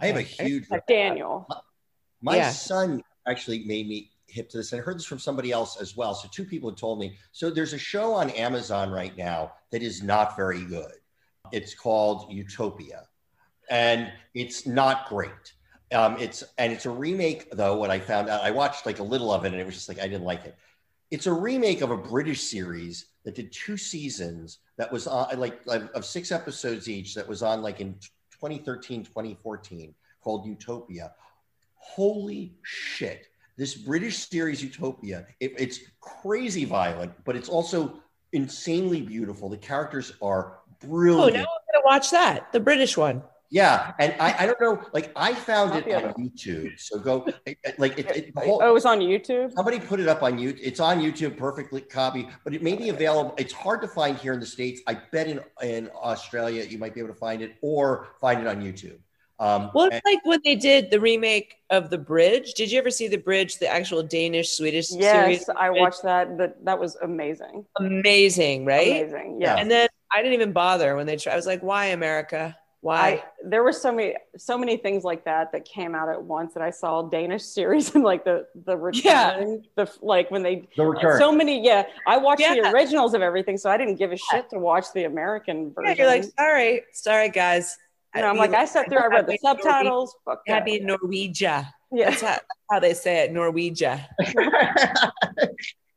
[0.00, 0.44] I have a Okay.
[0.48, 0.68] huge.
[0.88, 1.46] Daniel.
[2.22, 2.50] My Yeah.
[2.50, 5.96] son actually made me hip to this, and I heard this from somebody else as
[5.96, 6.14] well.
[6.14, 7.18] So two people had told me.
[7.32, 10.94] So there's a show on Amazon right now that is not very good.
[11.52, 13.08] It's called Utopia,
[13.68, 15.52] and it's not great.
[15.92, 17.76] Um, it's and it's a remake though.
[17.76, 19.88] What I found out, I watched like a little of it, and it was just
[19.88, 20.56] like I didn't like it.
[21.10, 25.60] It's a remake of a British series that did two seasons that was on like
[25.66, 27.94] of of six episodes each that was on like in
[28.32, 31.12] 2013 2014 called Utopia
[31.74, 38.00] holy shit this british series utopia it, it's crazy violent but it's also
[38.32, 41.36] insanely beautiful the characters are brilliant.
[41.36, 42.52] Oh, now I'm gonna watch that.
[42.52, 43.22] The British one.
[43.52, 47.26] Yeah and I, I don't know like i found it on youtube so go
[47.78, 49.52] like it, it, whole, Oh, it was on YouTube.
[49.52, 50.58] Somebody put it up on YouTube.
[50.62, 53.34] It's on YouTube, perfectly copy, but it may be available.
[53.38, 54.80] It's hard to find here in the states.
[54.86, 58.46] I bet in in Australia you might be able to find it or find it
[58.46, 58.98] on YouTube.
[59.38, 62.54] Um, Well, and- it's like when they did the remake of The Bridge.
[62.54, 65.40] Did you ever see The Bridge, the actual Danish Swedish series?
[65.40, 66.38] Yes, I watched that.
[66.38, 67.64] That that was amazing.
[67.78, 68.88] Amazing, right?
[68.88, 69.38] Amazing.
[69.40, 69.54] Yeah.
[69.54, 69.60] Yeah.
[69.60, 71.32] And then I didn't even bother when they tried.
[71.32, 72.56] I was like, why America?
[72.82, 72.98] Why?
[72.98, 76.52] I there were so many so many things like that that came out at once
[76.54, 79.56] that I saw Danish series and like the the return Yeah.
[79.76, 81.18] the like when they the return.
[81.18, 84.50] so many yeah I watched the originals of everything so I didn't give a shit
[84.50, 85.96] to watch the American version.
[85.96, 87.78] yeah, you're like, sorry, sorry, guys.
[88.16, 90.16] You know, I'm like I sat through I read the Happy subtitles.
[90.24, 90.52] Fuck that.
[90.54, 91.68] Happy Norwegia.
[91.92, 92.10] Yeah.
[92.10, 92.38] That's how,
[92.70, 94.04] how they say it, Norwegia.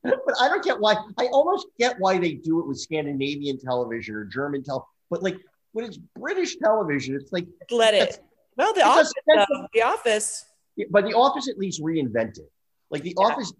[0.03, 0.95] but I don't get why.
[1.17, 4.87] I almost get why they do it with Scandinavian television or German television.
[5.09, 5.37] But like
[5.75, 8.19] when it's British television, it's like, Let it.
[8.57, 10.45] Well, The Office, though, The Office.
[10.89, 12.47] but The Office at least reinvented.
[12.89, 13.25] Like The Yeah.
[13.27, 13.51] Office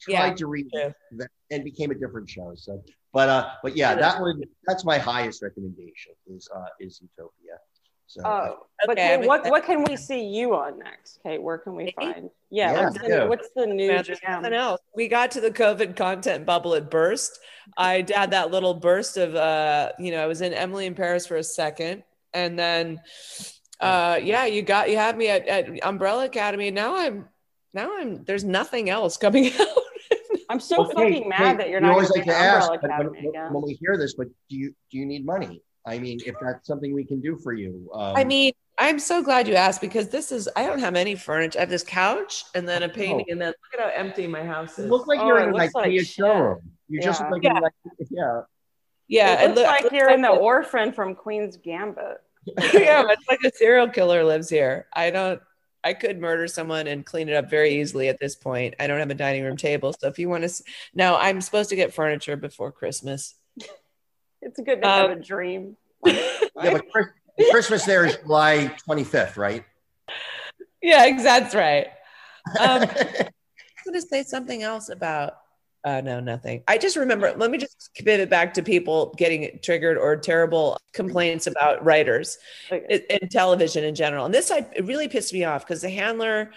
[0.00, 2.52] tried Yeah, to reinvent that and became a different show.
[2.54, 3.96] So, but uh, but yeah, Yeah.
[3.96, 7.58] that one that's my highest recommendation is uh is Utopia.
[8.06, 11.20] So uh, Oh, but Okay, Kate, but what what can we see you on next,
[11.22, 11.42] Kate?
[11.42, 11.94] Where can we Me?
[11.96, 12.30] find?
[12.50, 13.24] Yeah, Yeah, what's, the, yeah.
[13.24, 14.42] what's the new Man, there's jam?
[14.42, 14.80] nothing else.
[14.94, 16.74] We got to the COVID content bubble.
[16.74, 17.38] It burst.
[17.76, 21.26] I had that little burst of, uh, you know, I was in Emily in Paris
[21.26, 23.00] for a second, and then,
[23.80, 26.70] uh, yeah, you got you had me at, at Umbrella Academy.
[26.70, 27.28] Now I'm,
[27.74, 28.24] now I'm.
[28.24, 29.68] There's nothing else coming out.
[30.48, 33.04] I'm so okay, fucking mad hey, that you're we not always like to ask Umbrella
[33.04, 35.62] but when, Academy when we hear this, but do you do you need money?
[35.86, 37.88] I mean, if that's something we can do for you.
[37.94, 40.48] Um, I mean, I'm so glad you asked because this is.
[40.56, 41.58] I don't have any furniture.
[41.58, 44.44] I have this couch and then a painting, and then look at how empty my
[44.44, 44.90] house you is.
[44.90, 46.06] look like Oh, you're in an looks like IKEA shit.
[46.08, 46.58] showroom.
[46.88, 47.28] You just Yeah.
[47.30, 47.60] look like, Yeah.
[47.60, 47.72] like
[48.10, 48.40] yeah.
[49.08, 52.18] yeah, it looks look- like you're in the orphan from Queen's Gambit.
[52.74, 54.86] yeah, it's like a serial killer lives here.
[54.92, 55.40] I don't.
[55.82, 58.74] I could murder someone and clean it up very easily at this point.
[58.80, 60.64] I don't have a dining room table, so if you want to,
[60.94, 63.36] no, I'm supposed to get furniture before Christmas.
[64.42, 65.76] It's good to have Um, a dream.
[66.06, 67.06] Yeah, but Chris,
[67.50, 69.62] Christmas there is July 25th, right?
[70.82, 71.24] yeah, exactly.
[71.24, 71.86] That's right.
[72.58, 75.34] Um, I was going to say something else about.
[75.84, 76.62] Uh, no, nothing.
[76.66, 77.32] I just remember.
[77.36, 82.38] Let me just pivot back to people getting triggered or terrible complaints about writers.
[82.72, 83.04] Okay.
[83.10, 84.24] in in television in general.
[84.24, 86.50] And this I, it really pissed me off because the handler,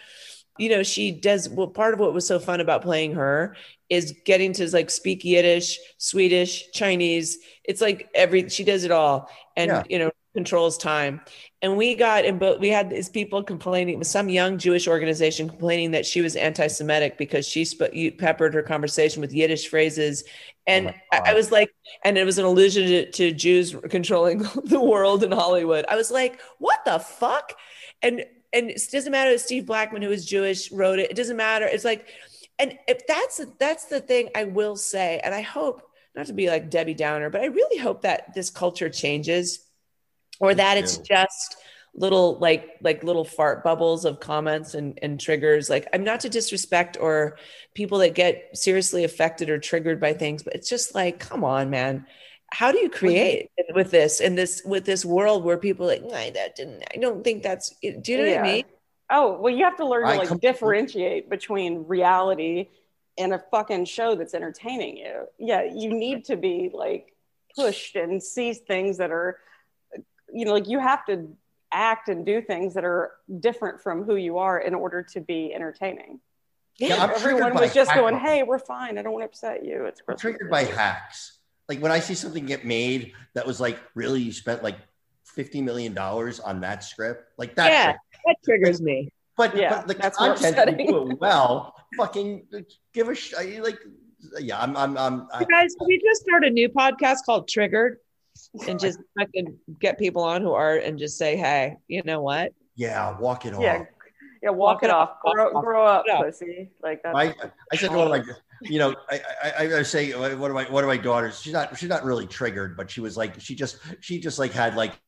[0.59, 1.67] you know, she does well.
[1.67, 3.55] Part of what was so fun about playing her
[3.89, 7.39] is getting to like speak Yiddish, Swedish, Chinese.
[7.63, 9.83] It's like every she does it all, and Yeah.
[9.89, 11.21] you know, controls time.
[11.61, 15.91] And we got in both, we had these people complaining, some young Jewish organization complaining
[15.91, 20.23] that she was anti Semitic because she sp- you peppered her conversation with Yiddish phrases.
[20.27, 20.31] Oh
[20.67, 21.73] and my I, I was like,
[22.05, 25.85] and it was an allusion to, to Jews controlling the world in Hollywood.
[25.89, 27.53] I was like, what the fuck?
[28.01, 31.11] And and it doesn't matter that Steve Blackman, who is Jewish, wrote it.
[31.11, 31.65] It doesn't matter.
[31.65, 32.07] It's like,
[32.57, 35.83] and if that's that's the thing I will say, and I hope
[36.15, 39.65] not to be like Debbie Downer, but I really hope that this culture changes,
[40.39, 41.57] or that it's just
[41.95, 45.69] little like like little fart bubbles of comments and and triggers.
[45.69, 47.37] Like I'm not to disrespect or
[47.73, 51.69] people that get seriously affected or triggered by things, but it's just like, come on,
[51.69, 52.05] man.
[52.51, 56.03] How do you create with this in this with this world where people are like,
[56.03, 58.65] "Nah, that didn't I don't think that's do you know what I mean?
[59.11, 62.69] Oh, well, you have to learn to like com- differentiate between reality
[63.17, 65.25] and a fucking show that's entertaining you.
[65.37, 67.13] Yeah, you need to be like
[67.55, 69.39] pushed and see things that are,
[70.31, 71.27] you know, like you have to
[71.71, 75.53] act and do things that are different from who you are in order to be
[75.53, 76.19] entertaining.
[76.77, 78.97] Yeah, I'm Everyone was just going, "Hey, we're fine.
[78.97, 81.38] I don't want to upset you." It's I'm triggered by hacks.
[81.69, 84.77] Like when I see something get made that was like, really, you spent like
[85.23, 87.67] fifty million dollars on that script, like that.
[87.71, 87.83] Yeah.
[87.85, 89.09] triggers- That triggers me.
[89.37, 92.47] But, Yeah, but the that's more content, you do it well, fucking
[92.93, 93.79] give a sh- like.
[94.39, 94.75] Yeah, I'm.
[94.75, 94.97] I'm.
[94.97, 97.99] I'm I, You guys, can we just start a new podcast called Triggered
[98.67, 102.51] and just fucking get people on who are and just say, hey, you know what?
[102.75, 103.61] yeah, walk it off.
[103.61, 103.85] Yeah,
[104.43, 104.49] yeah.
[104.49, 105.09] Walk, Walk it it off.
[105.23, 105.33] off.
[105.33, 106.71] Grow, grow up, it pussy.
[106.83, 107.33] Like that's I,
[107.71, 110.65] I said to one of my, you know, I, I, I say one of my
[110.65, 111.41] one of my daughters.
[111.41, 114.51] She's not she's not really triggered, but she was like she just she just like
[114.51, 114.99] had like,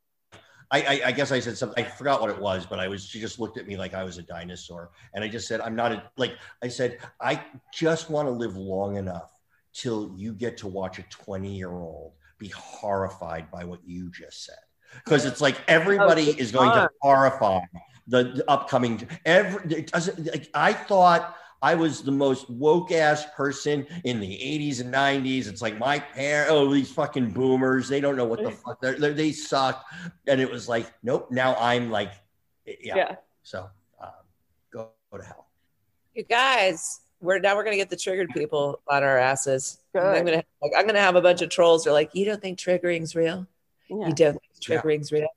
[0.70, 1.84] I, I I guess I said something.
[1.84, 4.04] I forgot what it was, but I was she just looked at me like I
[4.04, 7.44] was a dinosaur, and I just said I'm not a like I said I
[7.74, 9.32] just want to live long enough
[9.74, 14.46] till you get to watch a 20 year old be horrified by what you just
[14.46, 14.58] said
[15.06, 17.60] because it's like everybody oh, it's is going to horrify
[18.08, 23.26] the, the upcoming every it doesn't like i thought i was the most woke ass
[23.36, 28.02] person in the 80s and 90s it's like my parents oh these fucking boomers they
[28.02, 29.86] don't know what the fuck they're, they're, they suck
[30.28, 32.12] and it was like nope now i'm like
[32.66, 33.16] yeah, yeah.
[33.44, 33.70] so
[34.02, 34.10] um,
[34.72, 35.48] go, go to hell
[36.14, 39.80] You guys, we're now we're gonna get the triggered people on our asses.
[39.94, 40.04] Good.
[40.04, 41.84] I'm gonna like I'm gonna have a bunch of trolls.
[41.84, 43.48] They're like, you don't think triggering's real?
[43.90, 44.08] Yeah.
[44.08, 44.62] You don't think Yeah.
[44.62, 45.28] triggering's real?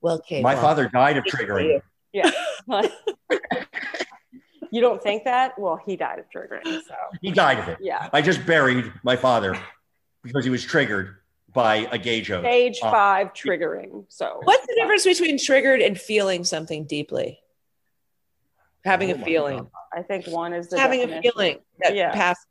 [0.00, 0.42] Well, okay.
[0.42, 1.80] my well, father died of triggering
[2.12, 2.22] you.
[4.70, 5.58] you don't think that?
[5.58, 6.64] Well, he died of triggering.
[6.64, 8.08] So he died of it yeah.
[8.12, 9.58] i just buried my father
[10.22, 11.16] because he was triggered
[11.52, 14.04] by a gay joke Stage Uh, five triggering.
[14.08, 17.40] So What's the difference between triggered and feeling something deeply?
[18.84, 19.56] Having Oh a feeling.
[19.58, 19.70] God.
[19.92, 22.12] I think one is the Having a feeling that Yeah.
[22.12, 22.44] passes.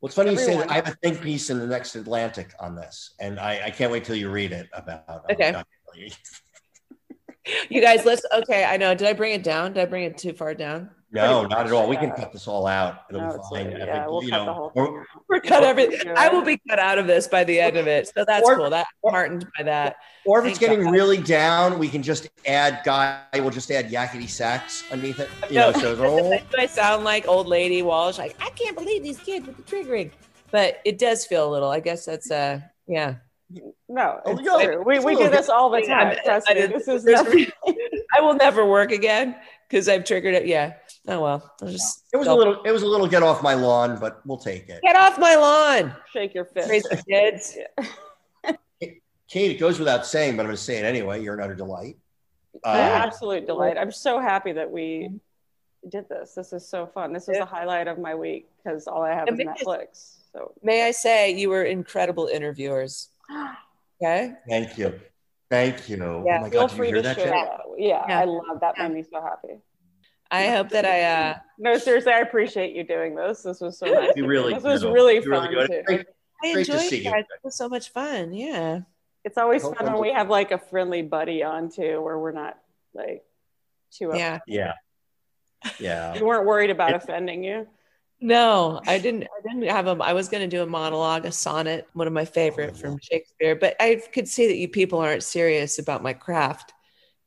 [0.00, 0.68] Well, it's funny you say that.
[0.70, 3.92] I have a think piece in the next Atlantic on this, and I, I can't
[3.92, 5.04] wait till you read it about.
[5.08, 5.54] um, Okay.
[7.70, 8.64] You guys, let's okay.
[8.64, 8.94] I know.
[8.94, 9.72] Did I bring it down?
[9.74, 10.90] Did I bring it too far down?
[11.14, 11.86] No, not at all.
[11.88, 13.02] We can cut this all out.
[13.10, 13.66] It'll No, be fine.
[13.72, 15.04] like- I yeah, think, we'll you cut know, the whole thing.
[15.28, 16.12] We're cut Or- everything.
[16.16, 18.08] I will be cut out of this by the end of it.
[18.08, 18.70] So that's Or- cool.
[18.70, 19.96] That I'm heartened by that.
[20.24, 20.92] Or if it's getting God.
[20.92, 23.20] really down, we can just add guy.
[23.34, 25.28] We'll just add yakety sax underneath it.
[25.50, 25.70] You No.
[25.72, 28.16] know, so it's I sound like old lady Walsh?
[28.18, 30.10] Like I can't believe these kids with the triggering,
[30.50, 31.68] but it does feel a little.
[31.68, 33.14] I guess that's uh yeah.
[33.88, 34.82] No, it's no, true.
[34.82, 36.08] We, it's we do this all the time.
[36.08, 36.60] I- Trust I me.
[36.62, 37.46] did- This is there's- nothing.
[38.16, 39.36] I will never work again
[39.68, 40.46] because I've triggered it.
[40.46, 40.74] Yeah.
[41.08, 41.54] Oh well.
[41.62, 42.62] I'll just it was a little.
[42.62, 44.80] It was a little get off my lawn, but we'll take it.
[44.82, 45.94] get off my lawn.
[46.12, 46.68] Shake your fist.
[46.68, 47.58] Crazy kids.
[49.28, 51.22] Kate, it goes without saying, but I'm going to say it anyway.
[51.22, 51.96] You're an utter delight.
[52.54, 53.78] An Uh, absolute delight.
[53.78, 55.08] I'm so happy that we
[55.88, 56.34] did this.
[56.34, 57.14] This is so fun.
[57.14, 57.44] This is Yeah.
[57.44, 59.54] the highlight of my week because all I have is Amazing.
[59.54, 60.16] Netflix.
[60.34, 63.08] So May I say you were incredible interviewers.
[64.02, 64.34] Okay.
[64.48, 64.98] thank you.
[65.50, 65.96] Thank you.
[65.98, 67.16] Yeah, oh my feel God, did you free hear to that?
[67.16, 67.60] share that.
[67.78, 68.18] Yeah, Yeah.
[68.20, 68.74] I love that.
[68.76, 68.88] Yeah.
[68.88, 69.58] Made me so happy.
[70.30, 73.42] I hope that I uh No, seriously, I appreciate you doing this.
[73.42, 74.12] This was so nice.
[74.16, 74.92] You really This was do.
[74.92, 75.66] really You really fun do.
[75.68, 75.82] too.
[75.84, 76.06] Great.
[76.44, 77.10] I Great to enjoyed see it, you.
[77.10, 77.24] guys.
[77.24, 78.32] It was so much fun.
[78.32, 78.80] Yeah.
[79.24, 82.58] It's always fun when we have like a friendly buddy on too, where we're not
[82.94, 83.22] like
[83.92, 84.10] too.
[84.10, 84.38] up- Yeah.
[84.46, 84.72] Yeah.
[85.78, 86.14] Yeah.
[86.14, 87.68] We weren't worried about offending you.
[88.22, 89.24] No, I didn't.
[89.24, 90.02] I didn't have a.
[90.02, 93.56] I was going to do a monologue, a sonnet, one of my favorite from Shakespeare.
[93.56, 96.72] But I could see that you people aren't serious about my craft,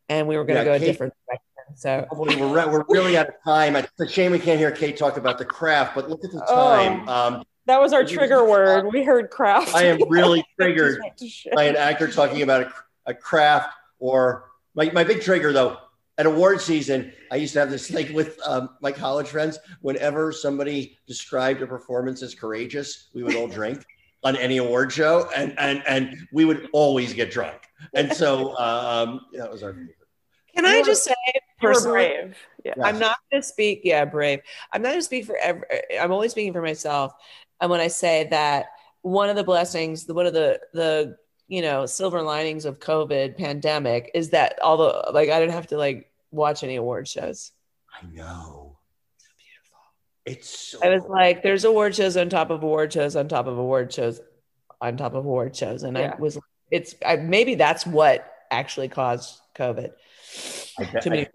[0.09, 1.41] and we were going to Yeah, go a different direction.
[1.75, 3.75] So we're, re- we're really out of time.
[3.75, 6.43] It's a shame we can't hear Kate talk about the craft, but look at the
[6.47, 6.55] Oh.
[6.55, 7.09] time.
[7.09, 8.85] Um, That was our trigger word.
[8.93, 9.73] We heard craft.
[9.75, 11.01] I am really triggered
[11.53, 12.73] by an actor talking about a,
[13.07, 15.77] a craft or my, my big trigger though
[16.17, 20.31] at award season i used to have this like with um, my college friends whenever
[20.31, 23.85] somebody described a performance as courageous we would all drink
[24.25, 27.61] on any award show, and and and we would always get drunk.
[27.93, 29.95] And so um, that was our favorite.
[30.55, 31.13] Can I just say,
[31.61, 32.37] personally, brave.
[32.63, 32.73] Yeah.
[32.75, 32.85] Yes.
[32.85, 33.81] I'm not going to speak.
[33.83, 34.39] Yeah, brave.
[34.73, 35.37] I'm not going to speak for.
[35.37, 35.63] Ev-
[35.99, 37.13] I'm only speaking for myself.
[37.61, 38.67] And when I say that,
[39.01, 41.17] one of the blessings, the one of the the
[41.47, 45.77] you know silver linings of COVID pandemic is that although like I didn't have to
[45.77, 47.51] like watch any award shows.
[47.93, 48.77] I know.
[49.17, 49.79] So beautiful.
[50.25, 50.79] It's so.
[50.83, 53.93] I was like, there's award shows on top of award shows on top of award
[53.93, 54.19] shows
[54.81, 56.13] on top of award shows, and Yeah.
[56.17, 56.37] I was.
[56.71, 59.91] It's I, maybe that's what actually caused COVID.
[60.79, 61.27] I bet- Too many.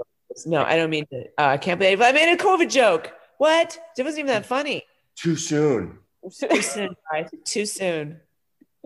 [0.45, 1.23] no, I don't mean to.
[1.39, 3.13] Uh, I can't believe I made a COVID joke.
[3.39, 3.79] What?
[3.97, 4.83] It wasn't even that funny.
[5.17, 5.99] too soon.
[6.39, 7.31] Too soon, guys.
[7.45, 8.21] Too soon.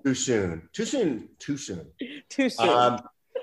[0.04, 0.68] Too soon.
[0.72, 1.28] Too soon.
[1.38, 1.86] Too soon.
[2.28, 2.68] Too soon.
[2.68, 3.00] Um,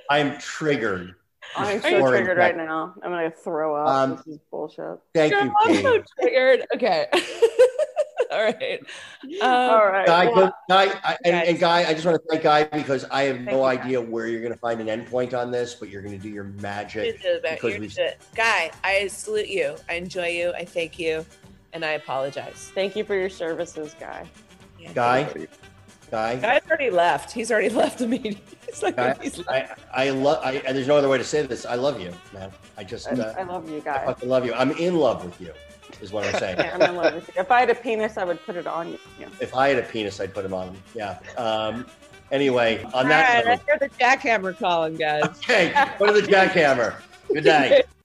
[0.09, 1.16] I'm triggered.
[1.55, 2.93] I'm so triggered right now.
[3.03, 3.88] I'm gonna throw up.
[3.88, 4.99] Um, this is bullshit.
[5.14, 5.84] Thank Girl, you, I'm Kate.
[5.84, 6.66] so triggered.
[6.76, 7.07] Okay.
[8.32, 8.80] All right.
[9.41, 10.05] Um, All right.
[10.07, 13.24] Guy, well, Guy, I, and, and Guy, I just want to thank Guy because I
[13.24, 13.84] have Thank no you, Guy.
[13.84, 16.30] idea where you're going to find an endpoint on this, but you're going to do
[16.30, 17.22] your magic.
[17.22, 17.62] the best.
[17.62, 19.76] because You're we've- Guy, I salute you.
[19.89, 20.53] I enjoy you.
[20.53, 21.26] I thank you.
[21.74, 22.72] And I apologize.
[22.74, 24.26] Thank you for your services, guy.
[24.80, 24.93] Yeah.
[24.93, 25.47] Guy,
[26.12, 27.32] Guy, Guy's already left.
[27.32, 28.38] He's already left the meeting.
[28.68, 29.80] It's like Guy, he's left.
[29.93, 30.41] I, I love.
[30.43, 31.66] I, and there's no other way to say this.
[31.66, 32.51] I love you, man.
[32.78, 34.05] I just, I, uh, I love you, I guy.
[34.05, 34.53] fucking love you.
[34.53, 35.53] I'm in love with you,
[36.01, 36.57] is what I'm saying.
[36.59, 37.34] Yeah, I'm in love with you.
[37.41, 38.99] If I had a penis, I would put it on you.
[39.20, 39.30] Yeah.
[39.39, 40.78] if I had a penis, I'd put him on him.
[40.93, 41.18] Yeah.
[41.38, 41.86] Um,
[42.32, 45.24] anyway, on All that right, note, I hear the jackhammer calling, guys.
[45.24, 46.95] okay, go to the jackhammer.
[47.34, 47.86] Good night.